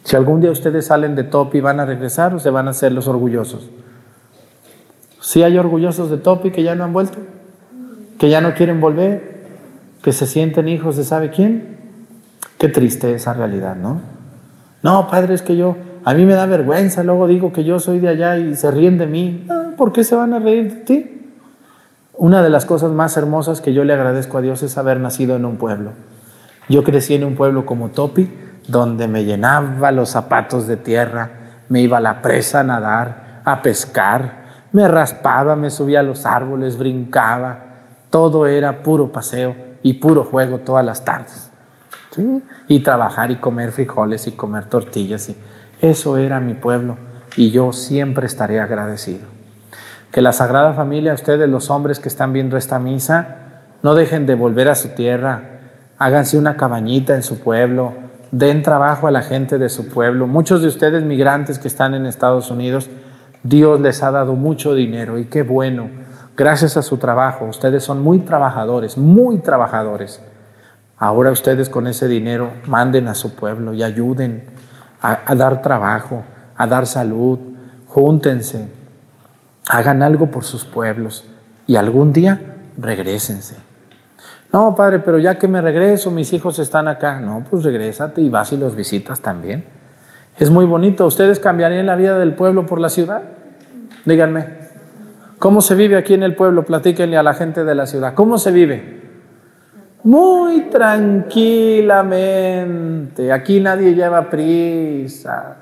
Si 0.04 0.15
algún 0.15 0.39
día 0.39 0.52
ustedes 0.52 0.86
salen 0.86 1.15
de 1.15 1.24
Topi, 1.24 1.62
¿van 1.62 1.80
a 1.80 1.86
regresar 1.86 2.39
se 2.39 2.50
van 2.52 2.67
a 2.67 2.71
hacer 2.71 2.91
los 2.91 3.08
orgullosos? 3.08 3.69
Si 5.19 5.41
hay 5.41 5.58
orgullosos 5.58 6.12
de 6.12 6.17
Topi 6.17 6.52
que 6.52 6.62
ya 6.62 6.76
no 6.76 6.84
han 6.84 6.93
vuelto, 6.93 7.17
que 8.19 8.30
ya 8.30 8.39
no 8.39 8.54
quieren 8.54 8.80
volver, 8.80 9.36
que 10.04 10.12
se 10.12 10.28
sienten 10.28 10.67
hijos 10.67 10.98
de 10.98 11.04
sabe 11.04 11.32
quién. 11.32 11.76
Qué 12.60 12.69
triste 12.69 13.15
esa 13.15 13.34
realidad, 13.34 13.76
¿no? 13.76 14.00
No, 14.84 15.08
padre, 15.08 15.34
es 15.34 15.41
que 15.41 15.58
yo, 15.58 15.76
a 16.04 16.13
mí 16.13 16.26
me 16.26 16.36
da 16.36 16.45
vergüenza, 16.45 17.04
luego 17.04 17.28
digo 17.28 17.52
que 17.52 17.63
yo 17.63 17.80
soy 17.80 18.00
de 18.00 18.10
allá 18.10 18.38
y 18.38 18.56
se 18.56 18.69
ríen 18.69 19.00
de 19.00 19.08
mí. 19.08 19.48
Ah, 19.50 19.71
¿Por 19.76 19.91
qué 19.91 20.04
se 20.04 20.15
van 20.15 20.34
a 20.34 20.39
reír 20.39 20.71
de 20.71 20.82
ti? 20.82 21.32
Una 22.13 22.43
de 22.43 22.52
las 22.52 22.65
cosas 22.65 22.91
más 22.91 23.17
hermosas 23.17 23.60
que 23.60 23.74
yo 23.74 23.84
le 23.84 23.93
agradezco 23.93 24.38
a 24.38 24.41
Dios 24.41 24.62
es 24.62 24.78
haber 24.78 25.00
nacido 25.00 25.36
en 25.36 25.45
un 25.45 25.58
pueblo 25.58 25.91
yo 26.69 26.84
crecí 26.84 27.15
en 27.15 27.23
un 27.23 27.36
pueblo 27.36 27.65
como 27.65 27.89
Topi, 27.89 28.30
donde 28.67 29.08
me 29.08 29.23
llenaba 29.25 29.91
los 29.91 30.10
zapatos 30.10 30.67
de 30.67 30.78
tierra, 30.78 31.30
me 31.69 31.82
iba 31.82 31.97
a 31.97 32.01
la 32.01 32.21
presa 32.21 32.62
a 32.62 32.63
nadar, 32.63 33.41
a 33.45 33.62
pescar, 33.62 34.45
me 34.71 34.88
raspaba, 34.88 35.56
me 35.56 35.69
subía 35.69 35.99
a 35.99 36.04
los 36.04 36.25
árboles, 36.25 36.78
brincaba, 36.78 37.60
todo 38.10 38.47
era 38.47 38.84
puro 38.84 39.12
paseo 39.12 39.56
y 39.84 39.93
puro 39.93 40.23
juego 40.23 40.60
todas 40.60 40.86
las 40.86 41.06
tardes. 41.06 41.51
Y 42.67 42.80
trabajar 42.80 43.30
y 43.32 43.36
comer 43.36 43.71
frijoles 43.71 44.25
y 44.28 44.32
comer 44.32 44.65
tortillas. 44.65 45.30
Y 45.30 45.38
eso 45.82 46.17
era 46.17 46.39
mi 46.39 46.54
pueblo 46.54 46.97
y 47.36 47.51
yo 47.51 47.73
siempre 47.73 48.25
estaré 48.25 48.60
agradecido. 48.60 49.28
Que 50.12 50.21
la 50.21 50.32
Sagrada 50.32 50.73
Familia, 50.73 51.13
ustedes 51.13 51.49
los 51.49 51.69
hombres 51.69 51.99
que 51.99 52.08
están 52.08 52.32
viendo 52.32 52.58
esta 52.58 52.80
misa, 52.80 53.36
no 53.84 53.95
dejen 53.95 54.25
de 54.25 54.36
volver 54.36 54.69
a 54.69 54.75
su 54.75 54.89
tierra, 54.89 55.55
háganse 55.97 56.38
una 56.38 56.58
cabañita 56.58 57.15
en 57.15 57.23
su 57.23 57.39
pueblo, 57.39 57.93
den 58.31 58.63
trabajo 58.63 59.08
a 59.08 59.12
la 59.12 59.21
gente 59.21 59.58
de 59.58 59.69
su 59.69 59.88
pueblo. 59.89 60.27
Muchos 60.27 60.62
de 60.62 60.67
ustedes 60.67 61.03
migrantes 61.03 61.60
que 61.60 61.67
están 61.67 61.93
en 61.93 62.05
Estados 62.05 62.51
Unidos, 62.51 62.89
Dios 63.43 63.79
les 63.79 64.03
ha 64.03 64.12
dado 64.12 64.36
mucho 64.36 64.73
dinero 64.73 65.17
y 65.17 65.25
qué 65.25 65.43
bueno. 65.43 65.89
Gracias 66.36 66.75
a 66.75 66.81
su 66.81 66.97
trabajo, 66.97 67.45
ustedes 67.45 67.84
son 67.84 68.01
muy 68.01 68.19
trabajadores, 68.19 68.97
muy 68.97 69.38
trabajadores. 69.38 70.21
Ahora 70.97 71.31
ustedes 71.31 71.69
con 71.69 71.88
ese 71.88 72.08
dinero 72.08 72.51
manden 72.67 73.08
a 73.08 73.15
su 73.15 73.36
pueblo 73.36 73.73
y 73.73 73.84
ayuden 73.84 74.43
a, 75.01 75.36
dar 75.36 75.62
trabajo, 75.62 76.23
a 76.58 76.67
dar 76.67 76.88
salud, 76.88 77.39
júntense, 77.88 78.67
Hagan 79.67 80.03
algo 80.03 80.27
por 80.27 80.43
sus 80.43 80.63
pueblos 80.63 81.23
y 81.65 81.75
algún 81.75 82.13
día 82.13 82.39
regresense. 82.77 83.55
No, 84.56 84.74
padre, 84.74 85.00
pero 85.00 85.20
ya 85.20 85.38
que 85.38 85.50
me 85.50 85.60
regreso, 85.60 86.12
mis 86.12 86.32
hijos 86.32 86.60
están 86.60 86.88
acá. 86.88 87.20
No, 87.20 87.44
pues 87.50 87.65
regrésate 87.65 88.22
y 88.22 88.30
vas 88.30 88.54
y 88.54 88.58
los 88.58 88.74
visitas 88.74 89.20
también. 89.20 89.65
Es 90.39 90.50
muy 90.50 90.63
bonito. 90.63 91.06
¿Ustedes 91.06 91.41
cambiarían 91.41 91.86
la 91.86 91.98
vida 91.98 92.18
del 92.18 92.36
pueblo 92.36 92.65
por 92.65 92.80
la 92.80 92.88
ciudad? 92.88 93.22
Díganme. 94.06 94.46
¿Cómo 95.39 95.60
se 95.60 95.76
vive 95.76 95.98
aquí 95.98 96.13
en 96.13 96.24
el 96.24 96.38
pueblo? 96.38 96.63
Platíquenle 96.63 97.18
a 97.18 97.24
la 97.24 97.34
gente 97.34 97.65
de 97.65 97.76
la 97.76 97.86
ciudad. 97.86 98.13
¿Cómo 98.13 98.38
se 98.38 98.54
vive? 98.54 99.02
Muy 100.04 100.70
tranquilamente. 100.70 103.34
Aquí 103.34 103.60
nadie 103.60 103.94
lleva 103.94 104.30
prisa. 104.30 105.58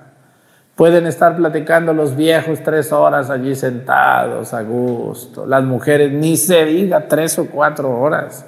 Pueden 0.75 1.07
estar 1.07 1.35
platicando 1.35 1.93
los 1.93 2.15
viejos 2.15 2.59
tres 2.63 2.91
horas 2.91 3.31
allí 3.31 3.55
sentados 3.55 4.53
a 4.53 4.61
gusto. 4.61 5.47
Las 5.47 5.63
mujeres, 5.63 6.11
ni 6.11 6.37
se 6.37 6.65
diga, 6.65 7.07
tres 7.07 7.39
o 7.39 7.47
cuatro 7.47 7.89
horas. 7.99 8.45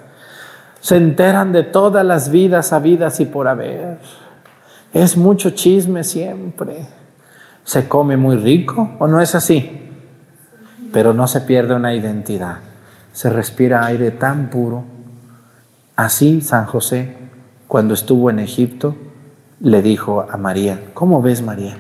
Se 0.86 0.98
enteran 0.98 1.52
de 1.52 1.64
todas 1.64 2.06
las 2.06 2.30
vidas 2.30 2.72
habidas 2.72 3.20
y 3.20 3.26
por 3.26 3.48
haber. 3.48 3.98
Es 4.94 5.18
mucho 5.18 5.50
chisme 5.50 6.04
siempre. 6.04 6.86
Se 7.64 7.88
come 7.88 8.18
muy 8.18 8.36
rico, 8.36 8.92
¿o 9.00 9.08
no 9.08 9.20
es 9.20 9.34
así? 9.34 9.82
Pero 10.94 11.12
no 11.12 11.26
se 11.28 11.42
pierde 11.42 11.74
una 11.74 11.96
identidad. 11.96 12.58
Se 13.14 13.32
respira 13.32 13.84
aire 13.84 14.12
tan 14.12 14.52
puro. 14.52 14.84
Así 15.96 16.42
San 16.42 16.68
José, 16.68 17.18
cuando 17.68 17.96
estuvo 17.96 18.30
en 18.30 18.38
Egipto, 18.38 18.96
le 19.62 19.82
dijo 19.82 20.28
a 20.30 20.38
María, 20.38 20.92
¿cómo 20.94 21.20
ves 21.20 21.42
María? 21.42 21.78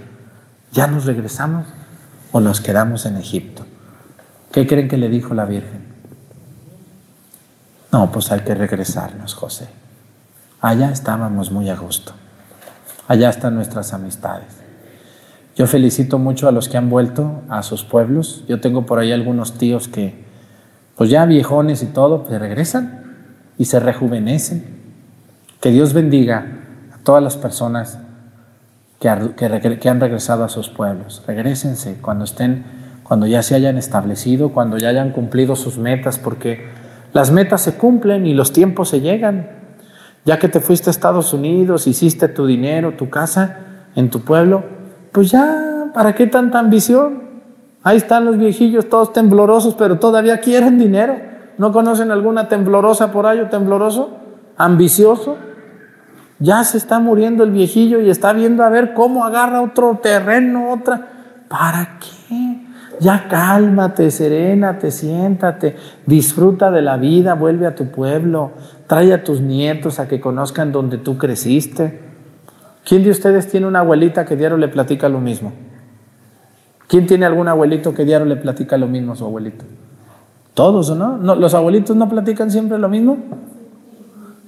¿Ya 0.71 0.87
nos 0.87 1.05
regresamos 1.05 1.67
o 2.31 2.39
nos 2.39 2.59
quedamos 2.59 3.05
en 3.05 3.17
Egipto? 3.17 3.67
¿Qué 4.51 4.65
creen 4.65 4.87
que 4.87 4.97
le 4.97 5.09
dijo 5.09 5.35
la 5.35 5.45
Virgen? 5.45 5.84
No, 7.95 8.11
pues 8.11 8.29
hay 8.29 8.41
que 8.41 8.53
regresarnos, 8.53 9.33
José. 9.35 9.69
Allá 10.59 10.91
estábamos 10.91 11.49
muy 11.49 11.69
a 11.69 11.77
gusto. 11.77 12.11
Allá 13.07 13.29
están 13.29 13.55
nuestras 13.55 13.93
amistades. 13.93 14.49
Yo 15.55 15.65
felicito 15.65 16.19
mucho 16.19 16.49
a 16.49 16.51
los 16.51 16.67
que 16.67 16.75
han 16.75 16.89
vuelto 16.89 17.43
a 17.47 17.63
sus 17.63 17.85
pueblos. 17.85 18.43
Yo 18.49 18.59
tengo 18.59 18.85
por 18.85 18.99
ahí 18.99 19.13
algunos 19.13 19.53
tíos 19.53 19.87
que, 19.87 20.25
pues 20.97 21.09
ya 21.09 21.25
viejones 21.25 21.83
y 21.83 21.85
todo, 21.85 22.23
pues 22.25 22.37
regresan 22.37 23.15
y 23.57 23.63
se 23.63 23.79
rejuvenecen. 23.79 24.65
Que 25.61 25.71
Dios 25.71 25.93
bendiga 25.93 26.47
a 26.93 26.97
todas 26.97 27.23
las 27.23 27.37
personas 27.37 27.99
que, 28.99 29.79
que, 29.79 29.89
han 29.89 30.01
regresado 30.01 30.43
a 30.43 30.49
sus 30.49 30.67
pueblos. 30.67 31.23
Regrésense 31.25 31.95
cuando 32.01 32.25
estén, 32.25 32.65
cuando 33.03 33.25
ya 33.25 33.41
se 33.41 33.55
hayan 33.55 33.77
establecido, 33.77 34.51
cuando 34.51 34.77
ya 34.77 34.89
hayan 34.89 35.11
cumplido 35.11 35.55
sus 35.55 35.77
metas, 35.77 36.19
porque 36.19 36.83
las 37.15 37.31
metas 37.31 37.61
se 37.61 37.77
cumplen 37.77 38.27
y 38.27 38.33
los 38.33 38.51
tiempos 38.51 38.89
se 38.89 38.99
llegan. 38.99 39.47
Ya 40.25 40.37
que 40.37 40.49
te 40.49 40.59
fuiste 40.59 40.89
a 40.89 40.91
Estados 40.91 41.33
Unidos, 41.33 41.87
hiciste 41.87 42.27
tu 42.27 42.45
dinero, 42.45 42.95
tu 42.97 43.09
casa 43.09 43.59
en 43.95 44.09
tu 44.09 44.19
pueblo, 44.19 44.65
pues 45.13 45.31
ya, 45.31 45.91
¿para 45.93 46.13
qué 46.13 46.27
tanta 46.27 46.59
ambición? 46.59 47.23
Ahí 47.83 47.95
están 47.95 48.25
los 48.25 48.37
viejillos 48.37 48.89
todos 48.89 49.13
temblorosos, 49.13 49.75
pero 49.75 49.97
todavía 49.97 50.41
quieren 50.41 50.77
dinero. 50.77 51.15
¿No 51.57 51.71
conocen 51.71 52.11
alguna 52.11 52.49
temblorosa 52.49 53.13
por 53.13 53.27
ahí 53.27 53.39
o 53.39 53.47
tembloroso? 53.47 54.17
¿Ambicioso? 54.57 55.37
Ya 56.39 56.65
se 56.65 56.77
está 56.77 56.99
muriendo 56.99 57.45
el 57.45 57.51
viejillo 57.51 58.01
y 58.01 58.09
está 58.09 58.33
viendo 58.33 58.61
a 58.61 58.67
ver 58.67 58.93
cómo 58.93 59.23
agarra 59.23 59.61
otro 59.61 60.01
terreno, 60.03 60.69
otra. 60.69 61.07
¿Para 61.47 61.97
qué? 61.97 62.64
Ya 62.99 63.27
cálmate, 63.27 64.11
serénate, 64.11 64.91
siéntate, 64.91 65.75
disfruta 66.05 66.71
de 66.71 66.81
la 66.81 66.97
vida, 66.97 67.33
vuelve 67.33 67.67
a 67.67 67.75
tu 67.75 67.87
pueblo, 67.87 68.51
trae 68.87 69.13
a 69.13 69.23
tus 69.23 69.41
nietos 69.41 69.99
a 69.99 70.07
que 70.07 70.19
conozcan 70.19 70.71
donde 70.71 70.97
tú 70.97 71.17
creciste. 71.17 71.99
¿Quién 72.83 73.03
de 73.03 73.09
ustedes 73.09 73.47
tiene 73.49 73.67
una 73.67 73.79
abuelita 73.79 74.25
que 74.25 74.35
diario 74.35 74.57
le 74.57 74.67
platica 74.67 75.09
lo 75.09 75.19
mismo? 75.19 75.51
¿Quién 76.87 77.07
tiene 77.07 77.25
algún 77.25 77.47
abuelito 77.47 77.93
que 77.93 78.05
diario 78.05 78.25
le 78.25 78.35
platica 78.35 78.77
lo 78.77 78.87
mismo 78.87 79.13
a 79.13 79.15
su 79.15 79.25
abuelito? 79.25 79.65
Todos, 80.53 80.95
¿no? 80.95 81.17
¿Los 81.17 81.53
abuelitos 81.53 81.95
no 81.95 82.07
platican 82.07 82.51
siempre 82.51 82.77
lo 82.77 82.87
mismo? 82.87 83.17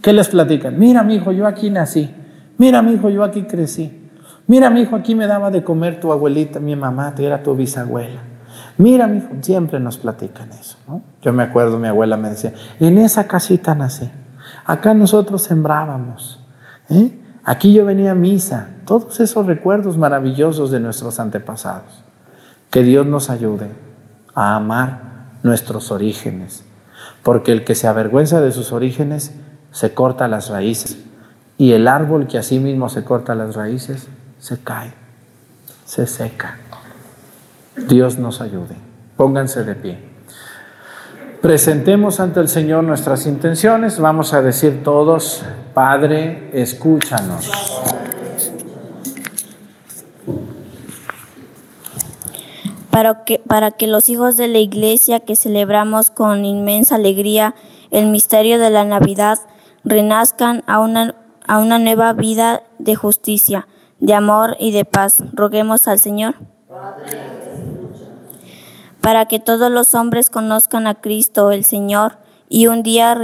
¿Qué 0.01 0.13
les 0.13 0.29
platican? 0.29 0.77
Mira, 0.77 1.03
mi 1.03 1.15
hijo, 1.15 1.31
yo 1.31 1.47
aquí 1.47 1.69
nací. 1.69 2.13
Mira, 2.57 2.81
mi 2.81 2.93
hijo, 2.93 3.10
yo 3.10 3.23
aquí 3.23 3.43
crecí. 3.43 4.10
Mira, 4.45 4.69
mi 4.69 4.81
hijo, 4.81 4.95
aquí 4.95 5.15
me 5.15 5.27
daba 5.27 5.51
de 5.51 5.63
comer 5.63 5.99
tu 5.99 6.13
abuelita, 6.13 6.60
mi 6.60 6.75
mamá, 6.75 7.13
te 7.13 7.25
era 7.25 7.43
tu 7.43 7.55
bisabuela. 7.55 8.21
Mira, 8.77 9.07
mi 9.07 9.17
hijo, 9.17 9.29
siempre 9.41 9.79
nos 9.79 9.97
platican 9.97 10.51
eso. 10.51 10.77
¿no? 10.87 11.01
Yo 11.21 11.33
me 11.33 11.43
acuerdo, 11.43 11.79
mi 11.79 11.87
abuela 11.87 12.17
me 12.17 12.29
decía, 12.29 12.53
en 12.79 12.97
esa 12.97 13.27
casita 13.27 13.73
nací. 13.73 14.09
Acá 14.65 14.93
nosotros 14.93 15.41
sembrábamos. 15.43 16.39
¿eh? 16.89 17.11
Aquí 17.43 17.73
yo 17.73 17.85
venía 17.85 18.11
a 18.11 18.15
misa. 18.15 18.69
Todos 18.85 19.19
esos 19.19 19.45
recuerdos 19.45 19.97
maravillosos 19.97 20.69
de 20.71 20.79
nuestros 20.79 21.19
antepasados. 21.19 22.03
Que 22.69 22.83
Dios 22.83 23.05
nos 23.05 23.29
ayude 23.29 23.69
a 24.35 24.55
amar 24.55 24.99
nuestros 25.43 25.91
orígenes. 25.91 26.63
Porque 27.23 27.51
el 27.51 27.63
que 27.63 27.75
se 27.75 27.87
avergüenza 27.87 28.41
de 28.41 28.51
sus 28.51 28.71
orígenes 28.71 29.33
se 29.71 29.93
corta 29.93 30.27
las 30.27 30.49
raíces. 30.49 30.97
Y 31.57 31.71
el 31.71 31.87
árbol 31.87 32.27
que 32.27 32.37
así 32.37 32.59
mismo 32.59 32.89
se 32.89 33.03
corta 33.03 33.33
las 33.33 33.55
raíces 33.55 34.07
se 34.39 34.59
cae, 34.59 34.93
se 35.85 36.05
seca. 36.05 36.59
Dios 37.77 38.17
nos 38.17 38.41
ayude. 38.41 38.75
Pónganse 39.15 39.63
de 39.63 39.75
pie. 39.75 39.99
Presentemos 41.41 42.19
ante 42.19 42.39
el 42.39 42.49
Señor 42.49 42.83
nuestras 42.83 43.27
intenciones. 43.27 43.99
Vamos 43.99 44.33
a 44.33 44.41
decir 44.41 44.83
todos, 44.83 45.43
Padre, 45.73 46.49
escúchanos. 46.51 47.51
Para 52.89 53.23
que, 53.23 53.39
para 53.47 53.69
que 53.71 53.85
los 53.85 54.09
hijos 54.09 54.37
de 54.37 54.47
la 54.47 54.57
Iglesia 54.57 55.19
que 55.19 55.35
celebramos 55.35 56.09
con 56.09 56.43
inmensa 56.43 56.95
alegría 56.95 57.53
el 57.91 58.07
misterio 58.07 58.57
de 58.57 58.71
la 58.71 58.83
Navidad 58.83 59.37
renazcan 59.83 60.63
a 60.65 60.79
una, 60.79 61.15
a 61.47 61.59
una 61.59 61.77
nueva 61.77 62.13
vida 62.13 62.63
de 62.79 62.95
justicia, 62.95 63.67
de 63.99 64.15
amor 64.15 64.57
y 64.59 64.71
de 64.71 64.85
paz. 64.85 65.23
Roguemos 65.33 65.87
al 65.87 65.99
Señor. 65.99 66.35
Para 69.07 69.25
que 69.25 69.39
todos 69.39 69.71
los 69.71 69.93
hombres 69.93 70.29
conozcan 70.29 70.85
a 70.85 70.95
Cristo 70.95 71.51
el 71.51 71.63
Señor 71.63 72.17
y 72.49 72.67
un 72.67 72.83
día 72.83 73.17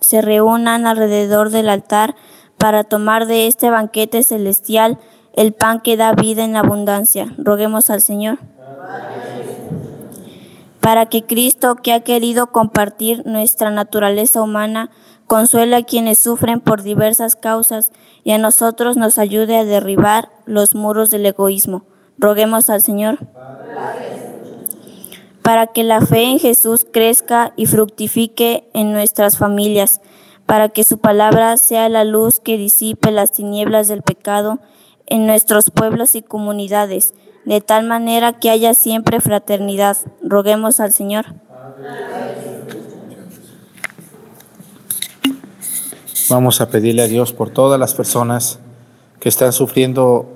se 0.00 0.22
reúnan 0.22 0.86
alrededor 0.86 1.50
del 1.50 1.68
altar 1.68 2.14
para 2.56 2.82
tomar 2.82 3.26
de 3.26 3.48
este 3.48 3.68
banquete 3.68 4.22
celestial 4.22 4.98
el 5.34 5.52
pan 5.52 5.80
que 5.80 5.98
da 5.98 6.14
vida 6.14 6.42
en 6.42 6.56
abundancia. 6.56 7.34
Roguemos 7.36 7.90
al 7.90 8.00
Señor. 8.00 8.38
Para 10.80 11.04
que 11.04 11.26
Cristo, 11.26 11.76
que 11.76 11.92
ha 11.92 12.00
querido 12.00 12.46
compartir 12.46 13.26
nuestra 13.26 13.70
naturaleza 13.70 14.40
humana, 14.40 14.88
consuele 15.26 15.76
a 15.76 15.82
quienes 15.82 16.18
sufren 16.18 16.60
por 16.60 16.82
diversas 16.82 17.36
causas 17.36 17.92
y 18.24 18.30
a 18.30 18.38
nosotros 18.38 18.96
nos 18.96 19.18
ayude 19.18 19.58
a 19.58 19.66
derribar 19.66 20.30
los 20.46 20.74
muros 20.74 21.10
del 21.10 21.26
egoísmo. 21.26 21.84
Roguemos 22.16 22.70
al 22.70 22.80
Señor. 22.80 23.18
Para 25.46 25.68
que 25.68 25.84
la 25.84 26.00
fe 26.00 26.24
en 26.24 26.40
Jesús 26.40 26.84
crezca 26.92 27.52
y 27.54 27.66
fructifique 27.66 28.68
en 28.74 28.90
nuestras 28.92 29.38
familias, 29.38 30.00
para 30.44 30.70
que 30.70 30.82
su 30.82 30.98
palabra 30.98 31.56
sea 31.56 31.88
la 31.88 32.02
luz 32.02 32.40
que 32.40 32.58
disipe 32.58 33.12
las 33.12 33.30
tinieblas 33.30 33.86
del 33.86 34.02
pecado 34.02 34.58
en 35.06 35.24
nuestros 35.24 35.70
pueblos 35.70 36.16
y 36.16 36.22
comunidades, 36.22 37.14
de 37.44 37.60
tal 37.60 37.86
manera 37.86 38.32
que 38.32 38.50
haya 38.50 38.74
siempre 38.74 39.20
fraternidad. 39.20 39.96
Roguemos 40.20 40.80
al 40.80 40.92
Señor. 40.92 41.26
Vamos 46.28 46.60
a 46.60 46.70
pedirle 46.70 47.02
a 47.02 47.06
Dios 47.06 47.32
por 47.32 47.50
todas 47.50 47.78
las 47.78 47.94
personas 47.94 48.58
que 49.20 49.28
están 49.28 49.52
sufriendo 49.52 50.26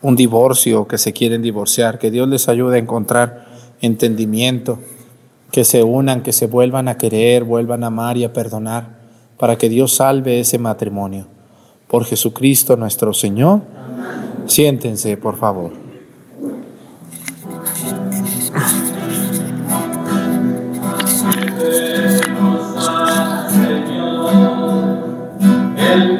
un 0.00 0.16
divorcio, 0.16 0.88
que 0.88 0.96
se 0.96 1.12
quieren 1.12 1.42
divorciar, 1.42 1.98
que 1.98 2.10
Dios 2.10 2.26
les 2.28 2.48
ayude 2.48 2.76
a 2.76 2.78
encontrar 2.78 3.51
entendimiento, 3.82 4.78
que 5.50 5.64
se 5.64 5.82
unan, 5.82 6.22
que 6.22 6.32
se 6.32 6.46
vuelvan 6.46 6.88
a 6.88 6.96
querer, 6.96 7.44
vuelvan 7.44 7.84
a 7.84 7.88
amar 7.88 8.16
y 8.16 8.24
a 8.24 8.32
perdonar, 8.32 9.02
para 9.36 9.58
que 9.58 9.68
Dios 9.68 9.96
salve 9.96 10.40
ese 10.40 10.58
matrimonio. 10.58 11.26
Por 11.88 12.06
Jesucristo 12.06 12.76
nuestro 12.76 13.12
Señor. 13.12 13.60
Siéntense, 14.46 15.18
por 15.18 15.36
favor. 15.36 15.72
El 25.76 26.18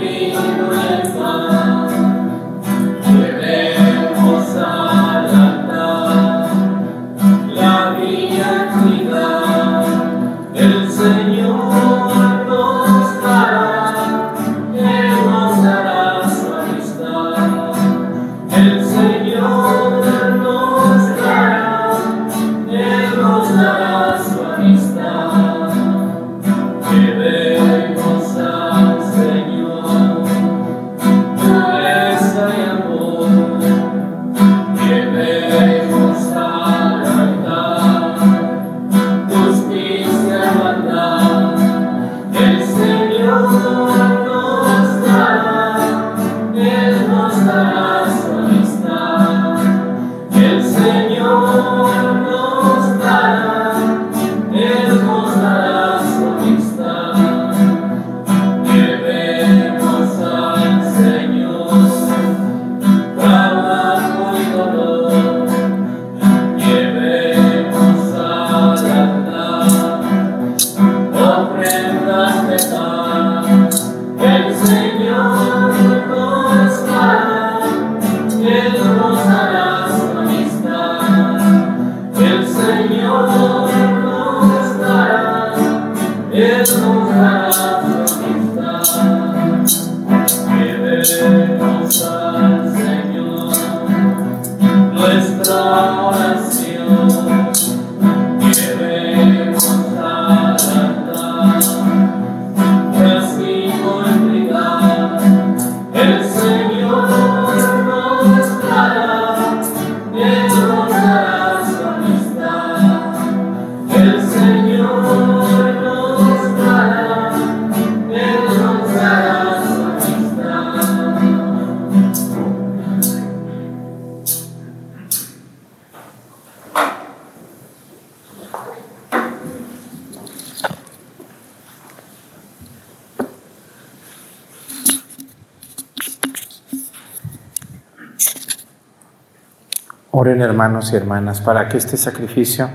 Oren 140.24 140.40
hermanos 140.40 140.92
y 140.92 140.96
hermanas 140.96 141.40
para 141.40 141.68
que 141.68 141.76
este 141.76 141.96
sacrificio 141.96 142.70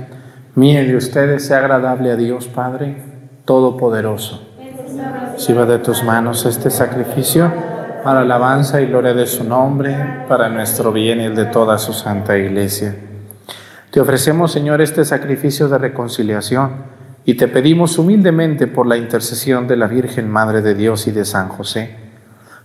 mío 0.56 0.82
y 0.82 0.88
de 0.88 0.98
ustedes 0.98 1.46
sea 1.46 1.60
agradable 1.60 2.12
a 2.12 2.18
Dios 2.18 2.50
Padre 2.50 2.98
Todopoderoso. 3.46 4.46
Reciba 5.32 5.66
de 5.66 5.80
tus 5.80 6.04
manos 6.04 6.46
este 6.46 6.70
sacrificio 6.70 7.50
para 8.04 8.20
alabanza 8.20 8.82
y 8.82 8.88
gloria 8.88 9.14
de 9.14 9.26
su 9.26 9.46
nombre, 9.46 10.26
para 10.28 10.50
nuestro 10.50 10.92
bien 10.92 11.22
y 11.22 11.24
el 11.24 11.38
de 11.38 11.46
toda 11.46 11.78
su 11.78 11.94
santa 11.94 12.38
iglesia. 12.38 12.94
Te 13.92 14.02
ofrecemos, 14.02 14.52
Señor, 14.52 14.82
este 14.82 15.06
sacrificio 15.06 15.70
de 15.70 15.78
reconciliación 15.78 16.72
y 17.24 17.36
te 17.36 17.48
pedimos 17.48 17.98
humildemente 17.98 18.68
por 18.68 18.88
la 18.88 18.98
intercesión 18.98 19.70
de 19.70 19.78
la 19.78 19.88
Virgen 19.88 20.30
Madre 20.30 20.62
de 20.62 20.76
Dios 20.76 21.08
y 21.08 21.12
de 21.12 21.24
San 21.24 21.48
José, 21.48 21.96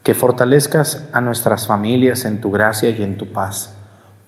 que 0.02 0.14
fortalezcas 0.14 1.08
a 1.12 1.20
nuestras 1.20 1.68
familias 1.68 2.24
en 2.24 2.40
tu 2.40 2.50
gracia 2.50 2.90
y 2.90 3.00
en 3.04 3.16
tu 3.16 3.32
paz. 3.32 3.76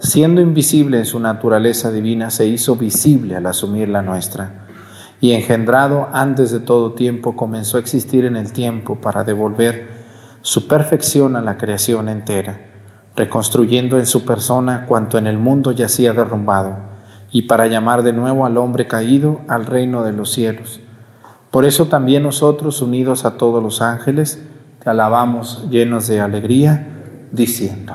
siendo 0.00 0.40
invisible 0.40 0.98
en 0.98 1.06
su 1.06 1.20
naturaleza 1.20 1.90
divina, 1.90 2.30
se 2.30 2.46
hizo 2.46 2.76
visible 2.76 3.36
al 3.36 3.46
asumir 3.46 3.88
la 3.88 4.02
nuestra, 4.02 4.66
y 5.20 5.32
engendrado 5.32 6.08
antes 6.12 6.50
de 6.50 6.60
todo 6.60 6.92
tiempo, 6.92 7.36
comenzó 7.36 7.76
a 7.76 7.80
existir 7.80 8.24
en 8.24 8.36
el 8.36 8.52
tiempo 8.52 9.00
para 9.00 9.24
devolver 9.24 9.88
su 10.42 10.68
perfección 10.68 11.36
a 11.36 11.40
la 11.40 11.58
creación 11.58 12.08
entera 12.08 12.68
reconstruyendo 13.18 13.98
en 13.98 14.06
su 14.06 14.24
persona 14.24 14.86
cuanto 14.86 15.18
en 15.18 15.26
el 15.26 15.38
mundo 15.38 15.72
yacía 15.72 16.12
derrumbado, 16.12 16.76
y 17.32 17.42
para 17.42 17.66
llamar 17.66 18.04
de 18.04 18.12
nuevo 18.12 18.46
al 18.46 18.56
hombre 18.56 18.86
caído 18.86 19.40
al 19.48 19.66
reino 19.66 20.04
de 20.04 20.12
los 20.12 20.30
cielos. 20.30 20.80
Por 21.50 21.64
eso 21.64 21.86
también 21.86 22.22
nosotros, 22.22 22.80
unidos 22.80 23.24
a 23.24 23.36
todos 23.36 23.60
los 23.60 23.82
ángeles, 23.82 24.40
te 24.82 24.88
alabamos 24.88 25.66
llenos 25.68 26.06
de 26.06 26.20
alegría, 26.20 26.86
diciendo, 27.32 27.94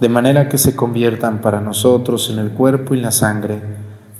de 0.00 0.08
manera 0.08 0.48
que 0.48 0.56
se 0.56 0.74
conviertan 0.74 1.40
para 1.40 1.60
nosotros 1.60 2.30
en 2.30 2.38
el 2.38 2.50
cuerpo 2.52 2.94
y 2.94 3.00
la 3.00 3.10
sangre 3.10 3.60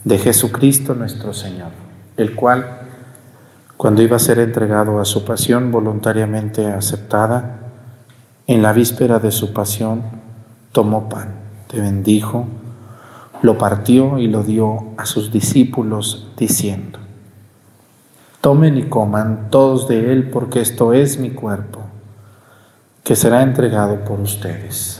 de 0.05 0.19
Jesucristo 0.19 0.95
nuestro 0.95 1.33
Señor, 1.33 1.71
el 2.19 2.35
cual, 2.35 2.83
cuando 3.79 4.03
iba 4.03 4.17
a 4.17 4.21
ser 4.21 4.39
entregado 4.39 5.01
a 5.01 5.07
su 5.07 5.25
pasión 5.25 5.73
voluntariamente 5.73 6.67
aceptada, 6.67 7.61
en 8.47 8.63
la 8.63 8.73
víspera 8.73 9.19
de 9.21 9.31
su 9.31 9.55
pasión, 9.55 10.03
tomó 10.73 11.09
pan, 11.09 11.35
te 11.69 11.81
bendijo, 11.81 12.47
lo 13.43 13.57
partió 13.57 14.19
y 14.19 14.27
lo 14.27 14.43
dio 14.43 14.89
a 14.99 15.07
sus 15.07 15.33
discípulos, 15.33 16.29
diciendo, 16.37 16.99
Tomen 18.43 18.77
y 18.77 18.85
coman 18.85 19.49
todos 19.51 19.89
de 19.89 20.13
él, 20.13 20.31
porque 20.31 20.61
esto 20.61 20.93
es 20.93 21.19
mi 21.19 21.31
cuerpo, 21.31 21.81
que 23.05 23.17
será 23.17 23.43
entregado 23.43 24.05
por 24.05 24.21
ustedes. 24.21 25.00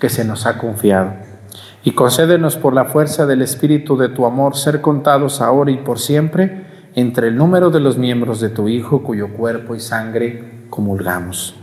que 0.00 0.08
se 0.08 0.24
nos 0.24 0.46
ha 0.46 0.58
confiado. 0.58 1.12
Y 1.84 1.92
concédenos 1.92 2.56
por 2.56 2.74
la 2.74 2.86
fuerza 2.86 3.26
del 3.26 3.42
Espíritu 3.42 3.96
de 3.96 4.08
tu 4.08 4.26
amor 4.26 4.56
ser 4.56 4.80
contados 4.80 5.40
ahora 5.40 5.70
y 5.70 5.76
por 5.76 5.98
siempre 5.98 6.66
entre 6.94 7.28
el 7.28 7.36
número 7.36 7.70
de 7.70 7.80
los 7.80 7.96
miembros 7.96 8.40
de 8.40 8.48
tu 8.48 8.68
Hijo 8.68 9.02
cuyo 9.02 9.28
cuerpo 9.34 9.74
y 9.74 9.80
sangre 9.80 10.64
comulgamos. 10.70 11.54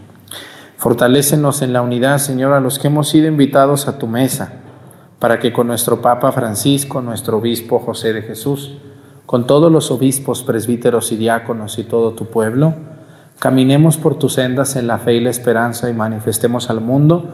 Fortalécenos 0.77 1.61
en 1.61 1.73
la 1.73 1.81
unidad, 1.81 2.19
Señor, 2.19 2.53
a 2.53 2.59
los 2.59 2.79
que 2.79 2.87
hemos 2.87 3.09
sido 3.09 3.27
invitados 3.27 3.87
a 3.87 3.97
tu 3.97 4.07
mesa, 4.07 4.53
para 5.19 5.39
que 5.39 5.51
con 5.51 5.67
nuestro 5.67 6.01
Papa 6.01 6.31
Francisco, 6.31 7.01
nuestro 7.01 7.37
Obispo 7.37 7.79
José 7.79 8.13
de 8.13 8.21
Jesús, 8.21 8.77
con 9.25 9.47
todos 9.47 9.71
los 9.71 9.91
obispos, 9.91 10.43
presbíteros 10.43 11.11
y 11.11 11.17
diáconos 11.17 11.79
y 11.79 11.83
todo 11.83 12.13
tu 12.13 12.27
pueblo, 12.27 12.75
caminemos 13.39 13.97
por 13.97 14.17
tus 14.19 14.33
sendas 14.33 14.75
en 14.75 14.87
la 14.87 14.99
fe 14.99 15.15
y 15.15 15.19
la 15.19 15.31
esperanza 15.31 15.89
y 15.89 15.93
manifestemos 15.93 16.69
al 16.69 16.81
mundo 16.81 17.33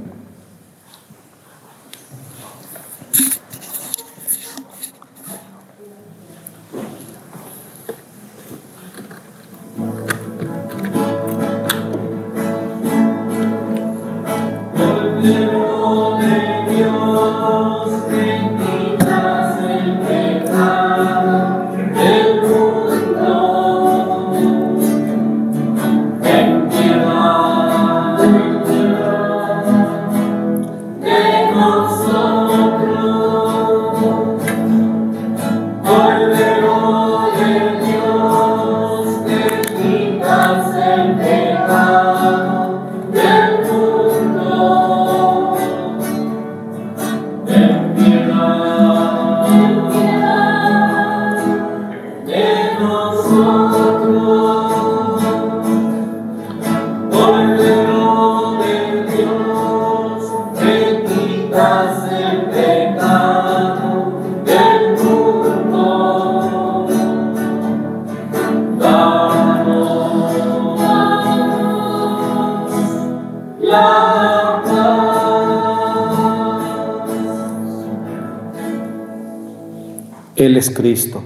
Cristo. 80.81 81.21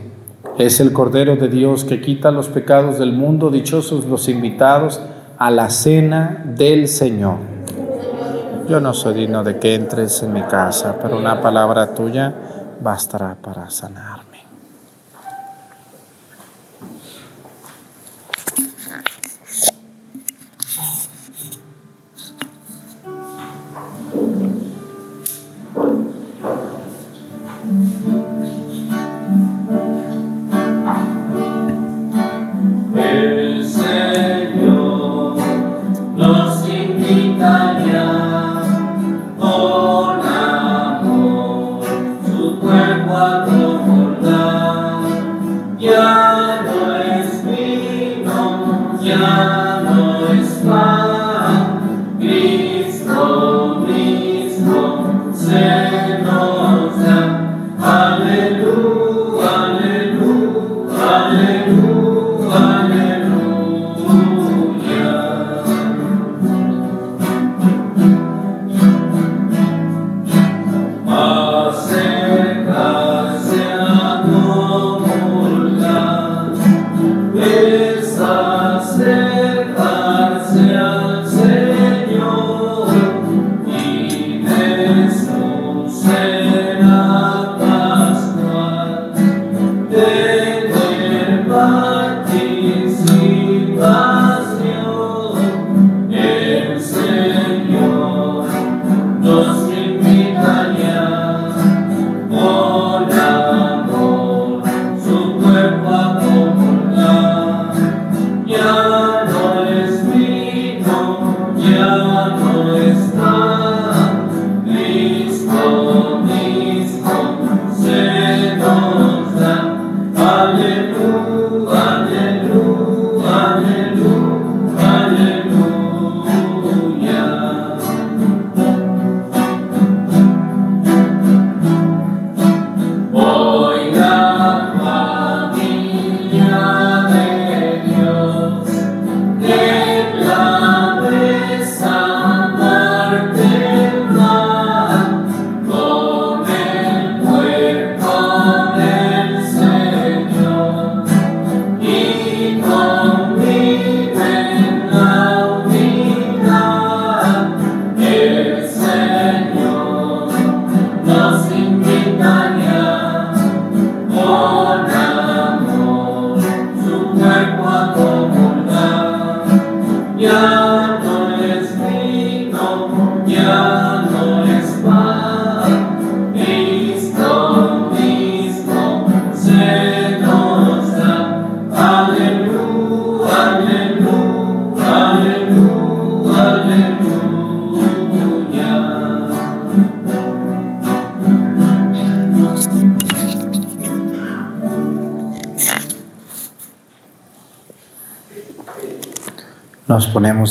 Es 0.58 0.82
el 0.82 0.92
Cordero 0.92 1.38
de 1.38 1.48
Dios 1.48 1.86
que 1.86 2.02
quita 2.02 2.30
los 2.30 2.50
pecados 2.50 3.00
del 3.00 3.14
mundo. 3.14 3.50
Dichosos 3.50 4.04
los 4.04 4.28
invitados 4.28 5.00
a 5.38 5.50
la 5.50 5.70
cena 5.70 6.44
del 6.58 6.90
Señor. 6.90 7.38
Yo 8.68 8.82
no 8.82 8.94
soy 8.94 9.14
digno 9.14 9.46
de 9.46 9.58
que 9.58 9.76
entres 9.76 10.22
en 10.24 10.34
mi 10.34 10.42
casa, 10.42 10.98
pero 11.02 11.18
una 11.18 11.40
palabra 11.42 11.94
tuya 11.94 12.34
bastará 12.82 13.38
para 13.42 13.70
sanarme. 13.70 14.35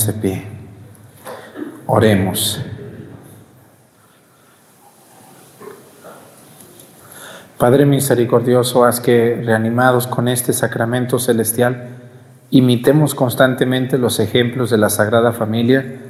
De 0.02 0.12
pie. 0.12 0.44
Oremos. 1.86 2.60
Padre 7.58 7.86
misericordioso, 7.86 8.84
haz 8.84 9.00
que, 9.00 9.40
reanimados 9.44 10.06
con 10.06 10.26
este 10.28 10.52
sacramento 10.52 11.18
celestial, 11.18 11.88
imitemos 12.50 13.14
constantemente 13.14 13.96
los 13.96 14.18
ejemplos 14.18 14.70
de 14.70 14.78
la 14.78 14.90
Sagrada 14.90 15.32
Familia, 15.32 16.00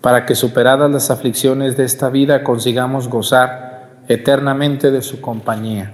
para 0.00 0.24
que 0.24 0.34
superadas 0.34 0.90
las 0.90 1.10
aflicciones 1.10 1.76
de 1.76 1.84
esta 1.84 2.10
vida 2.10 2.44
consigamos 2.44 3.08
gozar 3.08 3.90
eternamente 4.08 4.90
de 4.90 5.02
su 5.02 5.20
compañía. 5.20 5.92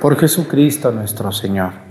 Por 0.00 0.18
Jesucristo 0.18 0.90
nuestro 0.90 1.32
Señor. 1.32 1.85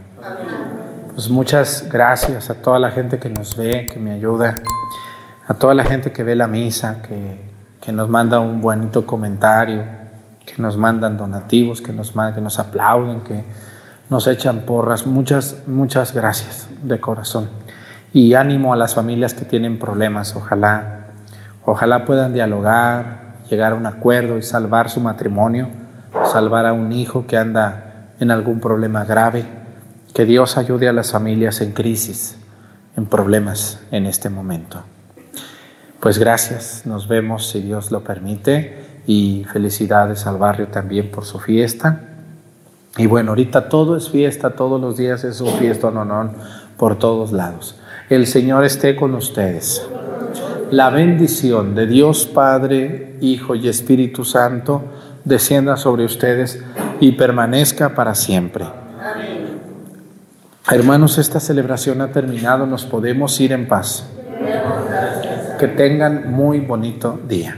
Pues 1.15 1.29
muchas 1.29 1.87
gracias 1.89 2.49
a 2.49 2.55
toda 2.55 2.77
la 2.77 2.91
gente 2.91 3.19
que 3.19 3.29
nos 3.29 3.55
ve, 3.55 3.87
que 3.87 4.01
me 4.01 4.11
ayuda, 4.11 4.55
a 5.47 5.53
toda 5.53 5.73
la 5.73 5.85
gente 5.85 6.11
que 6.11 6.23
ve 6.23 6.35
la 6.35 6.47
misa, 6.47 7.01
que, 7.01 7.39
que 7.79 7.93
nos 7.93 8.09
manda 8.09 8.41
un 8.41 8.59
bonito 8.59 9.05
comentario, 9.05 9.81
que 10.45 10.61
nos 10.61 10.75
mandan 10.75 11.15
donativos, 11.15 11.81
que 11.81 11.93
nos, 11.93 12.11
que 12.11 12.41
nos 12.41 12.59
aplauden, 12.59 13.21
que 13.21 13.45
nos 14.09 14.27
echan 14.27 14.63
porras. 14.63 15.07
Muchas, 15.07 15.63
muchas 15.67 16.13
gracias 16.13 16.67
de 16.83 16.99
corazón. 16.99 17.49
Y 18.11 18.33
ánimo 18.33 18.73
a 18.73 18.75
las 18.75 18.93
familias 18.93 19.33
que 19.33 19.45
tienen 19.45 19.79
problemas. 19.79 20.35
Ojalá, 20.35 21.11
ojalá 21.63 22.03
puedan 22.03 22.33
dialogar, 22.33 23.35
llegar 23.49 23.71
a 23.71 23.75
un 23.75 23.85
acuerdo 23.85 24.37
y 24.37 24.41
salvar 24.41 24.89
su 24.89 24.99
matrimonio, 24.99 25.69
salvar 26.25 26.65
a 26.65 26.73
un 26.73 26.91
hijo 26.91 27.25
que 27.25 27.37
anda 27.37 28.09
en 28.19 28.31
algún 28.31 28.59
problema 28.59 29.05
grave. 29.05 29.54
Que 30.15 30.23
Dios 30.23 30.55
ayude 30.55 30.87
a 30.87 30.93
las 30.93 31.11
familias 31.11 31.59
en 31.59 31.73
crisis, 31.73 32.37
en 32.95 33.05
problemas 33.05 33.81
en 33.91 34.05
este 34.05 34.29
momento. 34.29 34.81
Pues 35.99 36.19
gracias, 36.19 36.83
nos 36.85 37.09
vemos 37.09 37.49
si 37.49 37.59
Dios 37.59 37.91
lo 37.91 38.01
permite 38.01 39.01
y 39.05 39.45
felicidades 39.51 40.25
al 40.25 40.37
barrio 40.37 40.69
también 40.69 41.11
por 41.11 41.25
su 41.25 41.39
fiesta. 41.39 41.99
Y 42.95 43.07
bueno, 43.07 43.31
ahorita 43.31 43.67
todo 43.67 43.97
es 43.97 44.09
fiesta, 44.09 44.51
todos 44.51 44.79
los 44.79 44.95
días 44.95 45.25
es 45.25 45.41
un 45.41 45.51
fiesta, 45.59 45.91
no, 45.91 46.05
no, 46.05 46.31
por 46.77 46.97
todos 46.97 47.33
lados. 47.33 47.75
El 48.09 48.25
Señor 48.25 48.63
esté 48.63 48.95
con 48.95 49.15
ustedes. 49.15 49.85
La 50.71 50.91
bendición 50.91 51.75
de 51.75 51.87
Dios 51.87 52.25
Padre, 52.25 53.17
Hijo 53.19 53.53
y 53.55 53.67
Espíritu 53.67 54.23
Santo 54.23 54.81
descienda 55.25 55.75
sobre 55.75 56.05
ustedes 56.05 56.63
y 57.01 57.11
permanezca 57.11 57.95
para 57.95 58.15
siempre. 58.15 58.84
Hermanos, 60.71 61.19
esta 61.19 61.39
celebración 61.39 62.01
ha 62.01 62.11
terminado, 62.11 62.65
nos 62.65 62.85
podemos 62.85 63.39
ir 63.39 63.51
en 63.51 63.67
paz. 63.67 64.07
Que 65.59 65.67
tengan 65.67 66.31
muy 66.31 66.59
bonito 66.59 67.19
día. 67.27 67.55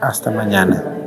Hasta 0.00 0.30
mañana. 0.30 1.01